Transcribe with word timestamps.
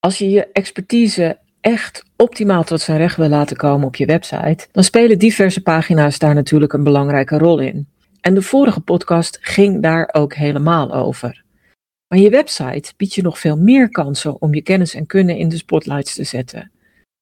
Als 0.00 0.18
je 0.18 0.30
je 0.30 0.48
expertise 0.52 1.38
echt 1.60 2.04
optimaal 2.16 2.64
tot 2.64 2.80
zijn 2.80 2.98
recht 2.98 3.16
wil 3.16 3.28
laten 3.28 3.56
komen 3.56 3.86
op 3.86 3.96
je 3.96 4.06
website, 4.06 4.66
dan 4.72 4.84
spelen 4.84 5.18
diverse 5.18 5.62
pagina's 5.62 6.18
daar 6.18 6.34
natuurlijk 6.34 6.72
een 6.72 6.84
belangrijke 6.84 7.38
rol 7.38 7.58
in. 7.58 7.88
En 8.20 8.34
de 8.34 8.42
vorige 8.42 8.80
podcast 8.80 9.38
ging 9.40 9.82
daar 9.82 10.08
ook 10.12 10.34
helemaal 10.34 10.94
over. 10.94 11.42
Maar 12.08 12.18
je 12.18 12.30
website 12.30 12.92
biedt 12.96 13.14
je 13.14 13.22
nog 13.22 13.38
veel 13.38 13.56
meer 13.56 13.90
kansen 13.90 14.42
om 14.42 14.54
je 14.54 14.62
kennis 14.62 14.94
en 14.94 15.06
kunnen 15.06 15.36
in 15.36 15.48
de 15.48 15.56
spotlights 15.56 16.14
te 16.14 16.24
zetten. 16.24 16.70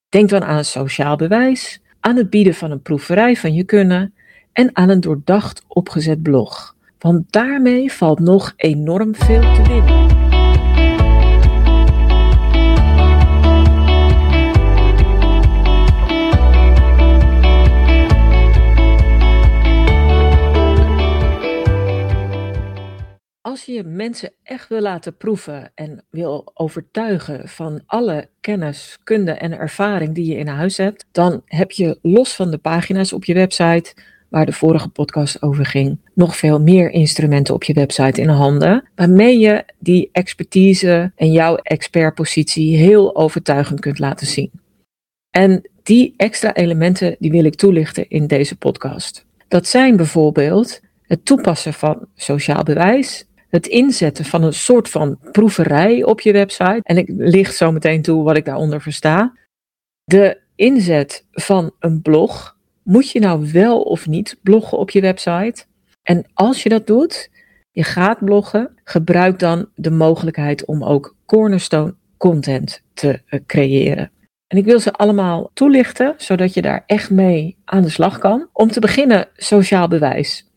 Denk 0.09 0.29
dan 0.29 0.45
aan 0.45 0.65
sociaal 0.65 1.17
bewijs, 1.17 1.81
aan 2.01 2.17
het 2.17 2.31
bieden 2.31 2.55
van 2.55 2.71
een 2.71 2.83
proeverij 2.83 3.37
van 3.37 3.55
je 3.55 3.65
kunnen 3.65 4.15
en 4.53 4.77
aan 4.77 4.89
een 4.89 5.01
doordacht 5.01 5.63
opgezet 5.67 6.23
blog. 6.23 6.77
Want 6.99 7.33
daarmee 7.33 7.93
valt 7.93 8.19
nog 8.19 8.53
enorm 8.57 9.15
veel 9.15 9.41
te 9.41 9.63
winnen. 9.69 10.18
Als 23.48 23.64
je 23.64 23.84
mensen 23.84 24.32
echt 24.43 24.68
wil 24.68 24.80
laten 24.80 25.16
proeven 25.16 25.70
en 25.75 26.04
wil 26.11 26.50
overtuigen 26.54 27.48
van 27.48 27.82
alle 27.86 28.29
kennis, 28.40 28.98
kunde 29.04 29.30
en 29.30 29.58
ervaring 29.58 30.14
die 30.14 30.24
je 30.24 30.38
in 30.38 30.46
huis 30.46 30.76
hebt, 30.76 31.07
dan 31.12 31.43
heb 31.44 31.71
je 31.71 31.98
los 32.02 32.34
van 32.34 32.50
de 32.50 32.58
pagina's 32.58 33.12
op 33.12 33.24
je 33.24 33.34
website, 33.34 33.94
waar 34.28 34.47
de 34.47 34.52
vorige 34.52 34.88
podcast 34.88 35.42
over 35.42 35.66
ging, 35.66 35.98
nog 36.14 36.36
veel 36.36 36.61
meer 36.61 36.91
instrumenten 36.91 37.55
op 37.55 37.64
je 37.64 37.72
website 37.72 38.20
in 38.20 38.28
handen, 38.28 38.88
waarmee 38.94 39.38
je 39.38 39.64
die 39.78 40.08
expertise 40.12 41.12
en 41.16 41.33
jouw 41.33 41.56
expertpositie 41.56 42.77
heel 42.77 43.16
overtuigend 43.16 43.80
kunt 43.80 43.98
laten 43.98 44.27
zien. 44.27 44.50
En 45.30 45.70
die 45.83 46.14
extra 46.16 46.55
elementen 46.55 47.16
die 47.18 47.30
wil 47.30 47.44
ik 47.44 47.55
toelichten 47.55 48.08
in 48.08 48.27
deze 48.27 48.56
podcast. 48.56 49.27
Dat 49.48 49.66
zijn 49.66 49.96
bijvoorbeeld 49.96 50.80
het 51.02 51.24
toepassen 51.24 51.72
van 51.72 52.06
sociaal 52.14 52.62
bewijs, 52.62 53.27
het 53.48 53.66
inzetten 53.66 54.24
van 54.24 54.42
een 54.42 54.52
soort 54.52 54.88
van 54.88 55.18
proeverij 55.32 56.04
op 56.04 56.20
je 56.20 56.32
website. 56.32 56.80
En 56.82 56.96
ik 56.96 57.08
licht 57.16 57.56
zo 57.56 57.72
meteen 57.72 58.02
toe 58.02 58.24
wat 58.24 58.36
ik 58.36 58.44
daaronder 58.44 58.80
versta. 58.80 59.32
De 60.05 60.40
inzet 60.55 61.27
van 61.32 61.72
een 61.78 62.02
blog. 62.02 62.56
Moet 62.82 63.10
je 63.10 63.20
nou 63.20 63.52
wel 63.52 63.82
of 63.82 64.06
niet 64.06 64.38
bloggen 64.42 64.78
op 64.78 64.90
je 64.90 65.00
website? 65.00 65.64
En 66.02 66.24
als 66.34 66.62
je 66.62 66.68
dat 66.68 66.86
doet, 66.86 67.30
je 67.70 67.82
gaat 67.82 68.24
bloggen, 68.24 68.70
gebruik 68.84 69.38
dan 69.38 69.68
de 69.74 69.90
mogelijkheid 69.90 70.64
om 70.64 70.84
ook 70.84 71.16
cornerstone 71.27 71.94
content 72.16 72.83
te 72.94 73.22
eh, 73.27 73.40
creëren. 73.46 74.10
En 74.46 74.58
ik 74.58 74.64
wil 74.64 74.80
ze 74.80 74.92
allemaal 74.92 75.50
toelichten, 75.55 76.14
zodat 76.16 76.55
je 76.55 76.62
daar 76.62 76.83
echt 76.86 77.10
mee 77.10 77.56
aan 77.64 77.83
de 77.83 77.88
slag 77.88 78.18
kan. 78.18 78.48
Om 78.52 78.70
te 78.70 78.80
beginnen, 78.80 79.28
sociaal 79.34 79.88
bewijs. 79.88 80.47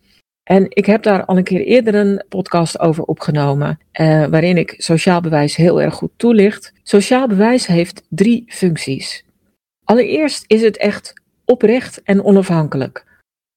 En 0.44 0.66
ik 0.70 0.86
heb 0.86 1.04
daar 1.04 1.26
al 1.26 1.38
een 1.38 1.44
keer 1.44 1.62
eerder 1.62 1.96
een 1.96 2.24
podcast 2.30 2.80
over 2.80 3.04
opgenomen, 3.04 3.80
uh, 4.02 4.26
waarin 4.26 4.58
ik 4.58 4.74
sociaal 4.78 5.22
bewijs 5.22 5.56
heel 5.56 5.82
erg 5.82 5.94
goed 5.94 6.12
toelicht. 6.16 6.74
Sociaal 6.84 7.28
bewijs 7.28 7.68
heeft 7.68 8.04
drie 8.10 8.44
functies. 8.48 9.26
Allereerst 9.84 10.44
is 10.48 10.62
het 10.62 10.78
echt 10.78 11.14
oprecht 11.46 12.02
en 12.04 12.24
onafhankelijk. 12.24 13.06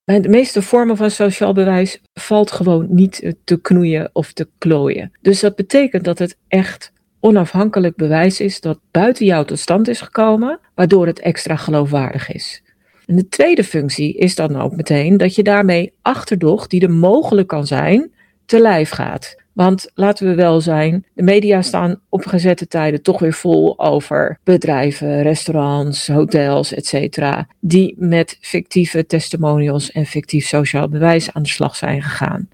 Bij 0.04 0.20
de 0.20 0.28
meeste 0.28 0.62
vormen 0.62 0.96
van 0.96 1.10
sociaal 1.10 1.52
bewijs 1.52 2.00
valt 2.12 2.50
gewoon 2.50 2.86
niet 2.88 3.34
te 3.44 3.60
knoeien 3.60 4.10
of 4.12 4.32
te 4.32 4.48
klooien. 4.58 5.12
Dus 5.20 5.40
dat 5.40 5.54
betekent 5.56 6.04
dat 6.04 6.18
het 6.18 6.36
echt 6.48 6.92
onafhankelijk 7.20 7.96
bewijs 7.96 8.40
is 8.40 8.60
dat 8.60 8.80
buiten 8.90 9.26
jou 9.26 9.46
tot 9.46 9.58
stand 9.58 9.88
is 9.88 10.00
gekomen, 10.00 10.60
waardoor 10.74 11.06
het 11.06 11.20
extra 11.20 11.56
geloofwaardig 11.56 12.32
is. 12.32 12.62
En 13.06 13.16
de 13.16 13.28
tweede 13.28 13.64
functie 13.64 14.14
is 14.14 14.34
dan 14.34 14.56
ook 14.56 14.76
meteen 14.76 15.16
dat 15.16 15.34
je 15.34 15.42
daarmee 15.42 15.92
achterdocht 16.02 16.70
die 16.70 16.80
er 16.80 16.90
mogelijk 16.90 17.48
kan 17.48 17.66
zijn, 17.66 18.12
te 18.46 18.60
lijf 18.60 18.90
gaat. 18.90 19.42
Want 19.52 19.90
laten 19.94 20.26
we 20.26 20.34
wel 20.34 20.60
zijn, 20.60 21.06
de 21.14 21.22
media 21.22 21.62
staan 21.62 22.00
op 22.08 22.26
gezette 22.26 22.66
tijden 22.66 23.02
toch 23.02 23.18
weer 23.18 23.32
vol 23.32 23.78
over 23.78 24.38
bedrijven, 24.44 25.22
restaurants, 25.22 26.08
hotels, 26.08 26.72
etc. 26.72 27.18
Die 27.60 27.94
met 27.98 28.38
fictieve 28.40 29.06
testimonials 29.06 29.90
en 29.90 30.06
fictief 30.06 30.46
sociaal 30.46 30.88
bewijs 30.88 31.32
aan 31.32 31.42
de 31.42 31.48
slag 31.48 31.76
zijn 31.76 32.02
gegaan. 32.02 32.48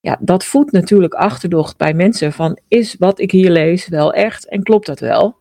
Ja, 0.00 0.18
dat 0.20 0.44
voedt 0.44 0.72
natuurlijk 0.72 1.14
achterdocht 1.14 1.76
bij 1.76 1.94
mensen 1.94 2.32
van 2.32 2.58
is 2.68 2.96
wat 2.98 3.20
ik 3.20 3.30
hier 3.30 3.50
lees 3.50 3.88
wel 3.88 4.12
echt 4.12 4.48
en 4.48 4.62
klopt 4.62 4.86
dat 4.86 5.00
wel? 5.00 5.36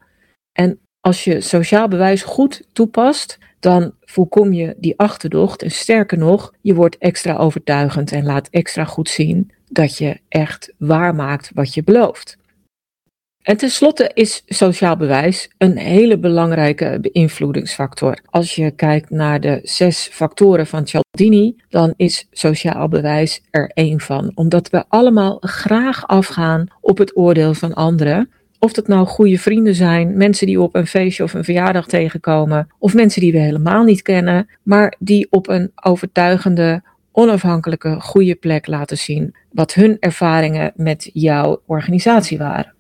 En 0.52 0.80
als 1.00 1.24
je 1.24 1.42
sociaal 1.42 1.88
bewijs 1.88 2.24
goed 2.24 2.68
toepast, 2.74 3.38
dan 3.60 3.94
voorkom 4.12 4.54
je 4.54 4.76
die 4.78 4.98
achterdocht. 4.98 5.62
En 5.62 5.72
sterker 5.72 6.18
nog, 6.18 6.54
je 6.62 6.74
wordt 6.74 6.98
extra 6.98 7.36
overtuigend 7.36 8.12
en 8.12 8.26
laat 8.26 8.48
extra 8.50 8.86
goed 8.86 9.10
zien 9.10 9.52
dat 9.70 9.98
je 9.98 10.20
echt 10.30 10.74
waarmaakt 10.78 11.52
wat 11.54 11.74
je 11.74 11.84
belooft. 11.84 12.40
En 13.42 13.58
tenslotte 13.58 14.12
is 14.14 14.44
sociaal 14.46 14.98
bewijs 14.98 15.50
een 15.58 15.78
hele 15.78 16.20
belangrijke 16.20 16.98
beïnvloedingsfactor. 17.02 18.20
Als 18.26 18.56
je 18.56 18.72
kijkt 18.72 19.10
naar 19.10 19.40
de 19.40 19.60
zes 19.64 20.10
factoren 20.12 20.68
van 20.68 20.88
Cialdini, 20.88 21.56
dan 21.70 21.94
is 21.98 22.28
sociaal 22.32 22.88
bewijs 22.88 23.42
er 23.50 23.72
één 23.74 24.00
van. 24.00 24.32
Omdat 24.36 24.70
we 24.70 24.84
allemaal 24.88 25.38
graag 25.40 26.08
afgaan 26.08 26.68
op 26.82 26.98
het 26.98 27.18
oordeel 27.18 27.54
van 27.54 27.74
anderen. 27.74 28.30
Of 28.64 28.74
dat 28.74 28.88
nou 28.88 29.08
goede 29.08 29.38
vrienden 29.38 29.76
zijn, 29.76 30.18
mensen 30.18 30.48
die 30.48 30.62
op 30.62 30.76
een 30.76 30.88
feestje 30.88 31.24
of 31.24 31.34
een 31.34 31.44
verjaardag 31.44 31.88
tegenkomen, 31.88 32.68
of 32.80 32.94
mensen 32.94 33.22
die 33.22 33.32
we 33.32 33.38
helemaal 33.38 33.84
niet 33.84 34.02
kennen, 34.02 34.50
maar 34.64 34.96
die 35.00 35.28
op 35.30 35.50
een 35.50 35.72
overtuigende, 35.84 36.84
onafhankelijke, 37.12 38.00
goede 38.00 38.36
plek 38.36 38.68
laten 38.68 38.98
zien 38.98 39.36
wat 39.52 39.74
hun 39.74 39.98
ervaringen 40.00 40.72
met 40.76 41.10
jouw 41.14 41.62
organisatie 41.66 42.38
waren. 42.38 42.74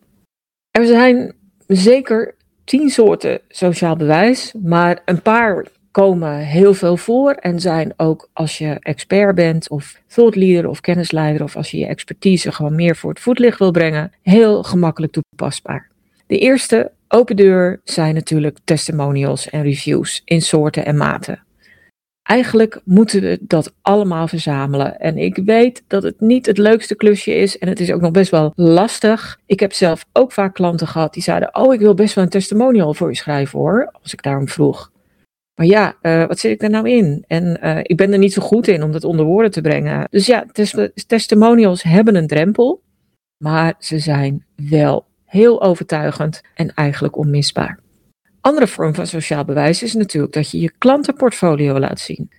Er 0.71 0.85
zijn 0.85 1.33
zeker 1.67 2.35
tien 2.63 2.89
soorten 2.89 3.41
sociaal 3.47 3.95
bewijs, 3.95 4.53
maar 4.63 5.01
een 5.05 5.21
paar 5.21 5.67
komen 5.91 6.38
heel 6.38 6.74
veel 6.74 6.97
voor 6.97 7.31
en 7.31 7.59
zijn 7.59 7.94
ook 7.97 8.29
als 8.34 8.57
je 8.57 8.78
expert 8.79 9.35
bent 9.35 9.69
of 9.69 10.02
thoughtleader 10.07 10.69
of 10.69 10.81
kennisleider 10.81 11.44
of 11.44 11.56
als 11.56 11.72
je 11.72 11.78
je 11.78 11.85
expertise 11.85 12.52
gewoon 12.52 12.75
meer 12.75 12.96
voor 12.96 13.09
het 13.09 13.19
voetlicht 13.19 13.59
wil 13.59 13.72
brengen, 13.72 14.12
heel 14.22 14.63
gemakkelijk 14.63 15.13
toepasbaar. 15.13 15.90
De 16.28 16.38
eerste 16.38 16.91
open 17.07 17.35
deur 17.35 17.81
zijn 17.84 18.13
natuurlijk 18.13 18.57
testimonials 18.63 19.50
en 19.50 19.62
reviews 19.63 20.22
in 20.25 20.41
soorten 20.41 20.85
en 20.85 20.97
maten. 20.97 21.44
Eigenlijk 22.23 22.81
moeten 22.84 23.22
we 23.22 23.38
dat 23.41 23.73
allemaal 23.81 24.28
verzamelen. 24.28 25.00
En 25.00 25.18
ik 25.18 25.40
weet 25.46 25.84
dat 25.88 26.03
het 26.03 26.19
niet 26.19 26.46
het 26.46 26.58
leukste 26.58 26.96
klusje 26.96 27.34
is. 27.34 27.58
En 27.58 27.68
het 27.68 27.79
is 27.79 27.91
ook 27.91 28.02
nog 28.02 28.12
best 28.12 28.31
wel 28.31 28.52
lastig. 28.56 29.40
Ik 29.46 29.59
heb 29.59 29.73
zelf 29.73 30.06
ook 30.13 30.31
vaak 30.31 30.53
klanten 30.53 30.88
gehad 30.88 31.13
die 31.13 31.23
zeiden: 31.23 31.56
Oh, 31.56 31.73
ik 31.73 31.79
wil 31.79 31.94
best 31.94 32.16
wel 32.16 32.23
een 32.23 32.29
testimonial 32.29 32.94
voor 32.94 33.09
je 33.09 33.16
schrijven 33.16 33.59
hoor. 33.59 33.90
Als 34.02 34.13
ik 34.13 34.23
daarom 34.23 34.47
vroeg. 34.47 34.91
Maar 35.61 35.69
ja, 35.69 35.95
uh, 36.01 36.27
wat 36.27 36.39
zit 36.39 36.51
ik 36.51 36.59
daar 36.59 36.69
nou 36.69 36.89
in? 36.89 37.23
En 37.27 37.59
uh, 37.63 37.79
ik 37.81 37.97
ben 37.97 38.11
er 38.11 38.17
niet 38.17 38.33
zo 38.33 38.41
goed 38.41 38.67
in 38.67 38.83
om 38.83 38.91
dat 38.91 39.03
onder 39.03 39.25
woorden 39.25 39.51
te 39.51 39.61
brengen. 39.61 40.07
Dus 40.09 40.25
ja, 40.25 40.45
tes 40.51 40.75
testimonials 41.07 41.83
hebben 41.83 42.16
een 42.16 42.27
drempel, 42.27 42.81
maar 43.38 43.73
ze 43.79 43.99
zijn 43.99 44.45
wel 44.55 45.05
heel 45.25 45.61
overtuigend 45.61 46.41
en 46.53 46.73
eigenlijk 46.73 47.17
onmisbaar. 47.17 47.79
Andere 48.39 48.67
vorm 48.67 48.94
van 48.94 49.07
sociaal 49.07 49.45
bewijs 49.45 49.83
is 49.83 49.94
natuurlijk 49.94 50.33
dat 50.33 50.51
je 50.51 50.59
je 50.59 50.72
klantenportfolio 50.77 51.79
laat 51.79 51.99
zien. 51.99 52.31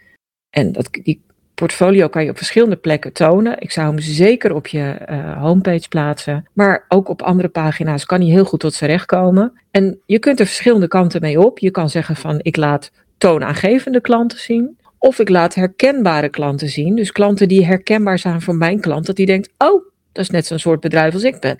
En 0.51 0.73
dat, 0.73 0.89
die 1.03 1.23
portfolio 1.55 2.09
kan 2.09 2.25
je 2.25 2.31
op 2.31 2.37
verschillende 2.37 2.77
plekken 2.77 3.13
tonen. 3.13 3.61
Ik 3.61 3.71
zou 3.71 3.89
hem 3.89 3.99
zeker 3.99 4.55
op 4.55 4.67
je 4.67 5.07
uh, 5.11 5.43
homepage 5.43 5.89
plaatsen. 5.89 6.49
Maar 6.53 6.85
ook 6.89 7.09
op 7.09 7.23
andere 7.23 7.49
pagina's 7.49 8.05
kan 8.05 8.21
hij 8.21 8.31
heel 8.31 8.45
goed 8.45 8.61
tot 8.61 8.75
zijn 8.75 8.91
recht 8.91 9.07
komen. 9.07 9.61
En 9.71 10.01
je 10.07 10.19
kunt 10.19 10.41
er 10.41 10.47
verschillende 10.47 10.89
kanten 10.89 11.21
mee 11.21 11.41
op. 11.41 11.59
Je 11.59 11.71
kan 11.71 11.91
zeggen 11.91 12.17
van 12.17 12.39
ik 12.43 12.57
laat 12.57 12.91
toonaangevende 13.23 14.01
klanten 14.01 14.39
zien. 14.39 14.79
Of 14.99 15.19
ik 15.19 15.29
laat 15.29 15.55
herkenbare 15.55 16.29
klanten 16.29 16.69
zien. 16.69 16.95
Dus 16.95 17.13
klanten 17.13 17.49
die 17.49 17.67
herkenbaar 17.67 18.19
zijn 18.19 18.41
voor 18.41 18.55
mijn 18.55 18.81
klant. 18.81 19.07
Dat 19.07 19.17
die 19.17 19.27
denkt, 19.27 19.49
oh, 19.59 19.85
dat 20.13 20.25
is 20.25 20.31
net 20.31 20.47
zo'n 20.47 20.59
soort 20.59 20.81
bedrijf 20.81 21.15
als 21.15 21.23
ik 21.23 21.41
ben. 21.41 21.59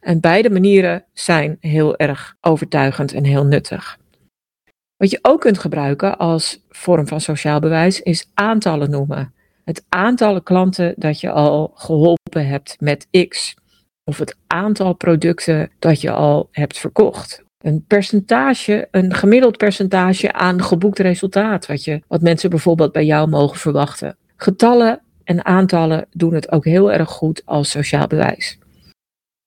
En 0.00 0.20
beide 0.20 0.50
manieren 0.50 1.04
zijn 1.12 1.56
heel 1.60 1.96
erg 1.96 2.36
overtuigend 2.40 3.12
en 3.12 3.24
heel 3.24 3.44
nuttig. 3.44 3.98
Wat 4.96 5.10
je 5.10 5.18
ook 5.22 5.40
kunt 5.40 5.58
gebruiken 5.58 6.18
als 6.18 6.64
vorm 6.68 7.06
van 7.06 7.20
sociaal 7.20 7.60
bewijs 7.60 8.00
is 8.02 8.30
aantallen 8.34 8.90
noemen. 8.90 9.34
Het 9.64 9.84
aantal 9.88 10.42
klanten 10.42 10.94
dat 10.96 11.20
je 11.20 11.30
al 11.30 11.72
geholpen 11.74 12.46
hebt 12.46 12.76
met 12.80 13.06
X. 13.28 13.54
Of 14.04 14.18
het 14.18 14.36
aantal 14.46 14.92
producten 14.92 15.70
dat 15.78 16.00
je 16.00 16.10
al 16.10 16.48
hebt 16.50 16.78
verkocht 16.78 17.44
een 17.62 17.84
percentage, 17.86 18.88
een 18.90 19.14
gemiddeld 19.14 19.56
percentage 19.56 20.32
aan 20.32 20.62
geboekt 20.62 20.98
resultaat, 20.98 21.66
wat, 21.66 21.84
je, 21.84 22.02
wat 22.08 22.22
mensen 22.22 22.50
bijvoorbeeld 22.50 22.92
bij 22.92 23.04
jou 23.04 23.28
mogen 23.28 23.58
verwachten. 23.58 24.16
Getallen 24.36 25.00
en 25.24 25.44
aantallen 25.44 26.06
doen 26.10 26.34
het 26.34 26.52
ook 26.52 26.64
heel 26.64 26.92
erg 26.92 27.08
goed 27.08 27.42
als 27.44 27.70
sociaal 27.70 28.06
bewijs. 28.06 28.58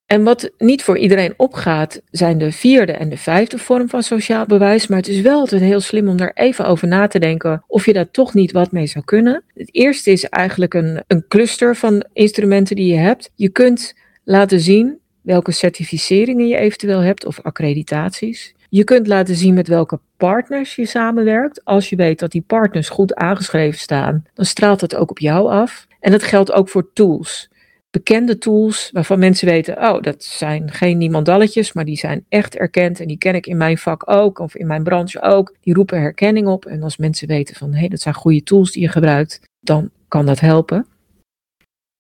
En 0.06 0.24
wat 0.24 0.52
niet 0.58 0.84
voor 0.84 0.98
iedereen 0.98 1.34
opgaat, 1.38 2.02
zijn 2.12 2.38
de 2.38 2.52
vierde 2.52 2.92
en 2.92 3.10
de 3.10 3.18
vijfde 3.18 3.58
vorm 3.58 3.90
van 3.90 4.04
sociaal 4.04 4.46
bewijs. 4.46 4.88
Maar 4.88 4.98
het 4.98 5.08
is 5.08 5.22
wel 5.22 5.40
altijd 5.40 5.62
heel 5.62 5.80
slim 5.80 6.08
om 6.08 6.18
daar 6.18 6.32
even 6.34 6.66
over 6.66 6.88
na 6.88 7.08
te 7.08 7.20
denken 7.20 7.64
of 7.68 7.86
je 7.86 7.94
daar 7.94 8.12
toch 8.12 8.34
niet 8.34 8.52
wat 8.52 8.72
mee 8.72 8.86
zou 8.86 9.06
kunnen. 9.06 9.44
Het 9.54 9.76
eerste 9.76 10.12
is 10.12 10.24
eigenlijk 10.24 10.74
een, 10.74 11.04
een 11.08 11.26
cluster 11.28 11.76
van 11.76 12.06
instrumenten 12.14 12.76
die 12.76 12.94
je 12.94 13.00
hebt. 13.00 13.32
Je 13.36 13.50
kunt 13.50 13.96
laten 14.24 14.60
zien 14.60 15.00
welke 15.24 15.52
certificeringen 15.52 16.48
je 16.48 16.58
eventueel 16.58 17.00
hebt 17.00 17.26
of 17.26 17.42
accreditaties. 17.42 18.54
Je 18.70 18.84
kunt 18.84 19.08
laten 19.08 19.36
zien 19.36 19.54
met 19.54 19.68
welke 19.68 20.00
partners 20.18 20.76
je 20.76 20.86
samenwerkt. 20.86 21.66
Als 21.66 21.90
je 21.90 21.96
weet 21.96 22.20
dat 22.20 22.32
die 22.32 22.44
partners 22.48 22.90
goed 22.90 23.16
aangeschreven 23.16 23.80
staan, 23.80 24.24
dan 24.34 24.46
straalt 24.46 24.82
het 24.82 24.96
ook 24.96 25.10
op 25.10 25.20
jou 25.20 25.50
af. 25.50 25.88
En 26.00 26.12
dat 26.12 26.24
geldt 26.24 26.52
ook 26.52 26.70
voor 26.70 26.94
tools. 26.94 27.50
Bekende 27.90 28.38
tools 28.38 28.90
waarvan 28.92 29.20
mensen 29.20 29.48
weten, 29.48 29.78
oh, 29.78 30.02
dat 30.02 30.24
zijn 30.24 30.72
geen 30.72 30.98
niemandalletjes, 30.98 31.74
maar 31.74 31.86
die 31.86 31.98
zijn 31.98 32.26
echt 32.30 32.56
erkend 32.56 33.00
en 33.00 33.08
die 33.08 33.18
ken 33.18 33.36
ik 33.36 33.48
in 33.48 33.58
mijn 33.58 33.78
vak 33.78 34.10
ook 34.10 34.40
of 34.40 34.56
in 34.56 34.68
mijn 34.68 34.84
branche 34.84 35.22
ook. 35.22 35.56
Die 35.62 35.74
roepen 35.74 36.02
herkenning 36.02 36.48
op. 36.48 36.66
En 36.66 36.84
als 36.84 36.98
mensen 36.98 37.28
weten 37.28 37.56
van, 37.56 37.72
hé, 37.72 37.80
hey, 37.80 37.88
dat 37.88 38.02
zijn 38.02 38.14
goede 38.14 38.44
tools 38.44 38.72
die 38.72 38.82
je 38.82 38.90
gebruikt, 38.90 39.40
dan 39.60 39.90
kan 40.08 40.26
dat 40.26 40.40
helpen. 40.40 40.88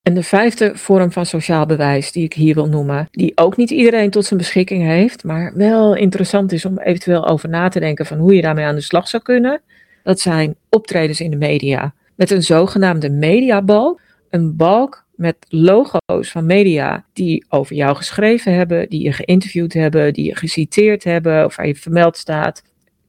En 0.03 0.13
de 0.13 0.23
vijfde 0.23 0.71
vorm 0.75 1.11
van 1.11 1.25
sociaal 1.25 1.65
bewijs 1.65 2.11
die 2.11 2.23
ik 2.23 2.33
hier 2.33 2.53
wil 2.53 2.67
noemen, 2.67 3.07
die 3.11 3.31
ook 3.35 3.57
niet 3.57 3.69
iedereen 3.69 4.09
tot 4.09 4.25
zijn 4.25 4.39
beschikking 4.39 4.83
heeft, 4.83 5.23
maar 5.23 5.53
wel 5.55 5.95
interessant 5.95 6.51
is 6.51 6.65
om 6.65 6.79
eventueel 6.79 7.27
over 7.27 7.49
na 7.49 7.67
te 7.67 7.79
denken 7.79 8.05
van 8.05 8.17
hoe 8.17 8.35
je 8.35 8.41
daarmee 8.41 8.65
aan 8.65 8.75
de 8.75 8.81
slag 8.81 9.07
zou 9.07 9.23
kunnen, 9.23 9.61
dat 10.03 10.19
zijn 10.19 10.55
optredens 10.69 11.21
in 11.21 11.29
de 11.29 11.37
media. 11.37 11.93
Met 12.15 12.31
een 12.31 12.43
zogenaamde 12.43 13.09
mediabalk, 13.09 14.01
een 14.29 14.55
balk 14.55 15.05
met 15.15 15.35
logo's 15.49 16.31
van 16.31 16.45
media 16.45 17.05
die 17.13 17.45
over 17.49 17.75
jou 17.75 17.95
geschreven 17.95 18.53
hebben, 18.53 18.89
die 18.89 19.03
je 19.03 19.11
geïnterviewd 19.13 19.73
hebben, 19.73 20.13
die 20.13 20.25
je 20.25 20.35
geciteerd 20.35 21.03
hebben 21.03 21.45
of 21.45 21.55
waar 21.55 21.67
je 21.67 21.75
vermeld 21.75 22.17
staat 22.17 22.63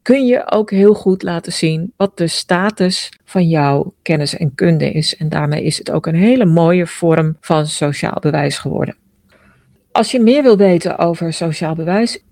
kun 0.04 0.26
je 0.26 0.50
ook 0.50 0.70
heel 0.70 0.94
goed 0.94 1.22
laten 1.22 1.52
zien 1.52 1.92
wat 1.96 2.16
de 2.16 2.26
status 2.26 3.12
van 3.24 3.48
jouw 3.48 3.94
kennis 4.02 4.36
en 4.36 4.54
kunde 4.54 4.92
is. 4.92 5.16
En 5.16 5.28
daarmee 5.28 5.62
is 5.62 5.78
het 5.78 5.90
ook 5.90 6.06
een 6.06 6.14
hele 6.14 6.44
mooie 6.44 6.86
vorm 6.86 7.36
van 7.40 7.66
sociaal 7.66 8.16
bewijs 8.20 8.58
geworden. 8.58 8.96
Als 9.92 10.10
je 10.10 10.20
meer 10.20 10.42
wil 10.42 10.56
weten 10.56 10.98
over 10.98 11.32
sociaal 11.32 11.74
bewijs, 11.74 12.22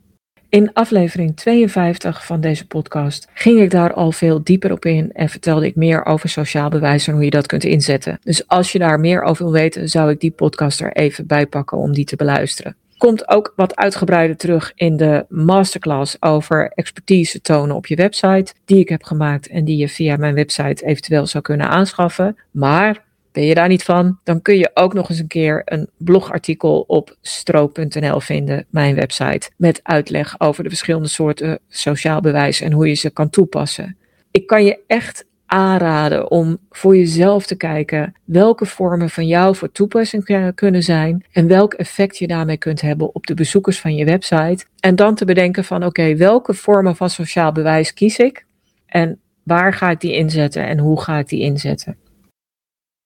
in 0.48 0.72
aflevering 0.72 1.36
52 1.36 2.26
van 2.26 2.40
deze 2.40 2.66
podcast 2.66 3.28
ging 3.34 3.60
ik 3.60 3.70
daar 3.70 3.92
al 3.92 4.12
veel 4.12 4.42
dieper 4.42 4.72
op 4.72 4.84
in 4.84 5.12
en 5.12 5.28
vertelde 5.28 5.66
ik 5.66 5.76
meer 5.76 6.04
over 6.04 6.28
sociaal 6.28 6.69
bewijs 6.69 7.06
en 7.06 7.14
hoe 7.14 7.24
je 7.24 7.30
dat 7.30 7.46
kunt 7.46 7.64
inzetten. 7.64 8.19
Dus 8.22 8.48
als 8.48 8.72
je 8.72 8.78
daar 8.78 9.00
meer 9.00 9.22
over 9.22 9.44
wil 9.44 9.52
weten, 9.52 9.88
zou 9.88 10.10
ik 10.10 10.20
die 10.20 10.30
podcast 10.30 10.80
er 10.80 10.92
even 10.92 11.26
bij 11.26 11.46
pakken 11.46 11.78
om 11.78 11.92
die 11.92 12.04
te 12.04 12.16
beluisteren 12.16 12.76
komt 13.02 13.28
ook 13.28 13.52
wat 13.56 13.76
uitgebreider 13.76 14.37
terug 14.37 14.72
in 14.75 14.96
de 14.96 15.25
masterclass 15.28 16.16
over 16.20 16.72
expertise 16.75 17.40
tonen 17.40 17.76
op 17.76 17.87
je 17.87 17.96
website, 17.96 18.54
die 18.64 18.78
ik 18.78 18.88
heb 18.88 19.02
gemaakt 19.02 19.49
en 19.49 19.64
die 19.64 19.76
je 19.76 19.88
via 19.88 20.16
mijn 20.16 20.34
website 20.34 20.84
eventueel 20.84 21.26
zou 21.26 21.43
kunnen 21.43 21.69
aanschaffen. 21.69 22.37
Maar 22.50 23.04
ben 23.32 23.44
je 23.44 23.54
daar 23.54 23.69
niet 23.69 23.82
van, 23.82 24.19
dan 24.25 24.43
kun 24.43 24.58
je 24.58 24.70
ook 24.75 24.94
nog 24.94 25.10
eens 25.10 25.19
een 25.19 25.26
keer 25.26 25.62
een 25.64 25.88
blogartikel 25.96 26.84
op 26.87 27.16
stro.nl 27.20 28.20
vinden, 28.20 28.66
mijn 28.70 28.94
website, 28.94 29.50
met 29.56 29.81
uitleg 29.82 30.40
over 30.40 30.62
de 30.62 30.69
verschillende 30.69 31.08
soorten 31.08 31.58
sociaal 31.69 32.20
bewijs 32.20 32.60
en 32.60 32.72
hoe 32.72 32.88
je 32.88 32.94
ze 32.94 33.10
kan 33.10 33.31
toepassen. 33.31 33.96
Ik 34.31 34.46
kan 34.46 34.64
je 34.64 34.78
echt 34.87 35.25
aanraden 35.52 36.31
om 36.31 36.58
voor 36.70 36.96
jezelf 36.96 37.46
te 37.46 37.56
kijken 37.56 38.14
welke 38.25 38.66
vormen 38.66 39.10
van 39.10 39.26
jou 39.26 39.56
voor 39.56 39.72
toepassing 39.72 40.52
kunnen 40.54 40.82
zijn 40.82 41.25
en 41.32 41.46
welk 41.46 41.75
effect 41.75 42.19
je 42.19 42.26
daarmee 42.26 42.56
kunt 42.56 42.81
hebben 42.81 43.14
op 43.14 43.26
de 43.26 43.34
bezoekers 43.34 43.81
van 43.81 43.94
je 43.94 44.04
website. 44.04 44.64
En 44.81 44.96
dan 44.96 45.14
te 45.14 45.25
bedenken 45.25 45.64
van 45.64 45.84
oké, 45.84 46.16
welke 46.16 46.54
vormen 46.54 46.96
van 46.96 47.10
sociaal 47.10 47.52
bewijs 47.52 47.94
kies 47.94 48.19
ik 48.19 48.44
en 48.87 49.20
waar 49.43 49.72
ga 49.72 49.90
ik 49.90 50.00
die 50.00 50.14
inzetten 50.14 50.66
en 50.66 50.78
hoe 50.78 51.00
ga 51.00 51.19
ik 51.19 51.28
die 51.28 51.40
inzetten. 51.40 51.96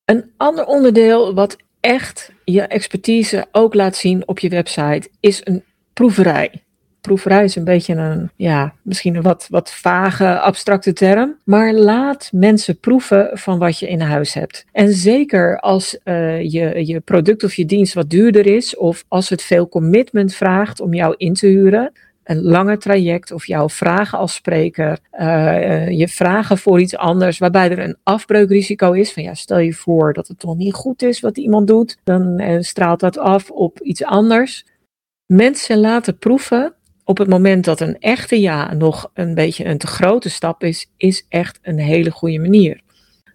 Een 0.05 0.31
ander 0.37 0.65
onderdeel 0.65 1.33
wat 1.33 1.57
echt 1.79 2.31
je 2.43 2.61
expertise 2.61 3.45
ook 3.51 3.73
laat 3.73 3.95
zien 3.95 4.27
op 4.27 4.39
je 4.39 4.49
website 4.49 5.09
is 5.19 5.41
een 5.43 5.63
proeverij 5.93 6.63
proeverij 7.07 7.43
is 7.43 7.55
een 7.55 7.63
beetje 7.63 7.95
een, 7.95 8.29
ja, 8.35 8.73
misschien 8.81 9.15
een 9.15 9.21
wat, 9.21 9.47
wat 9.49 9.71
vage, 9.71 10.39
abstracte 10.39 10.93
term. 10.93 11.37
Maar 11.43 11.73
laat 11.73 12.29
mensen 12.33 12.79
proeven 12.79 13.29
van 13.33 13.59
wat 13.59 13.79
je 13.79 13.87
in 13.87 14.01
huis 14.01 14.33
hebt. 14.33 14.65
En 14.71 14.93
zeker 14.93 15.59
als 15.59 15.99
uh, 16.03 16.41
je, 16.41 16.85
je 16.85 16.99
product 16.99 17.43
of 17.43 17.53
je 17.53 17.65
dienst 17.65 17.93
wat 17.93 18.09
duurder 18.09 18.45
is, 18.45 18.75
of 18.75 19.03
als 19.07 19.29
het 19.29 19.41
veel 19.41 19.69
commitment 19.69 20.35
vraagt 20.35 20.79
om 20.79 20.93
jou 20.93 21.13
in 21.17 21.33
te 21.33 21.47
huren, 21.47 21.91
een 22.23 22.41
lange 22.41 22.77
traject 22.77 23.31
of 23.31 23.45
jouw 23.45 23.69
vragen 23.69 24.17
als 24.17 24.33
spreker, 24.33 24.99
uh, 25.19 25.89
je 25.89 26.07
vragen 26.07 26.57
voor 26.57 26.79
iets 26.79 26.95
anders, 26.95 27.37
waarbij 27.37 27.71
er 27.71 27.79
een 27.79 27.97
afbreukrisico 28.03 28.91
is. 28.91 29.13
Van 29.13 29.23
ja, 29.23 29.33
stel 29.33 29.59
je 29.59 29.73
voor 29.73 30.13
dat 30.13 30.27
het 30.27 30.39
toch 30.39 30.55
niet 30.55 30.73
goed 30.73 31.01
is 31.01 31.19
wat 31.19 31.37
iemand 31.37 31.67
doet, 31.67 31.97
dan 32.03 32.41
straalt 32.59 32.99
dat 32.99 33.17
af 33.17 33.49
op 33.49 33.79
iets 33.79 34.03
anders. 34.03 34.65
Mensen 35.33 35.79
laten 35.79 36.17
proeven 36.17 36.73
op 37.07 37.17
het 37.17 37.27
moment 37.29 37.65
dat 37.65 37.79
een 37.79 37.99
echte 37.99 38.41
ja 38.41 38.73
nog 38.73 39.11
een 39.13 39.33
beetje 39.33 39.65
een 39.65 39.77
te 39.77 39.87
grote 39.87 40.29
stap 40.29 40.63
is, 40.63 40.91
is 40.97 41.25
echt 41.29 41.59
een 41.61 41.79
hele 41.79 42.11
goede 42.11 42.39
manier. 42.39 42.81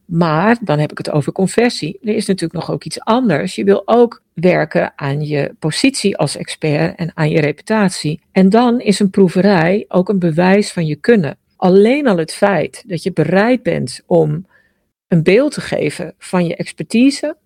Maar 0.05 0.59
dan 0.61 0.79
heb 0.79 0.91
ik 0.91 0.99
het 0.99 1.11
over 1.11 1.33
conversie. 1.33 1.99
Er 2.03 2.15
is 2.15 2.27
natuurlijk 2.27 2.61
nog 2.61 2.71
ook 2.71 2.85
iets 2.85 3.01
anders. 3.01 3.55
Je 3.55 3.65
wil 3.65 3.83
ook 3.85 4.23
werken 4.35 4.93
aan 4.97 5.23
je 5.23 5.55
positie 5.59 6.17
als 6.17 6.37
expert 6.37 6.99
en 6.99 7.11
aan 7.15 7.31
je 7.31 7.41
reputatie. 7.41 8.21
En 8.33 8.49
dan 8.49 8.81
is 8.81 8.99
een 8.99 9.11
proeverij 9.11 9.85
ook 9.89 10.09
een 10.09 10.19
bewijs 10.19 10.73
van 10.73 10.87
je 10.87 10.97
kunnen. 10.97 11.39
Alleen 11.57 12.07
al 12.07 12.17
het 12.17 12.33
feit 12.33 12.85
dat 12.87 13.03
je 13.03 13.13
bereid 13.13 13.63
bent 13.63 14.03
om 14.07 14.47
een 15.09 15.23
beeld 15.23 15.53
te 15.53 15.61
geven 15.61 16.15
van 16.19 16.47
je 16.47 16.57
expertise, 16.57 17.37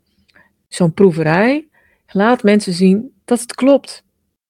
zo'n 0.69 0.93
proeverij, 0.93 1.69
laat 2.07 2.43
mensen 2.43 2.73
zien 2.73 3.13
dat 3.25 3.41
het 3.41 3.55
klopt 3.55 4.05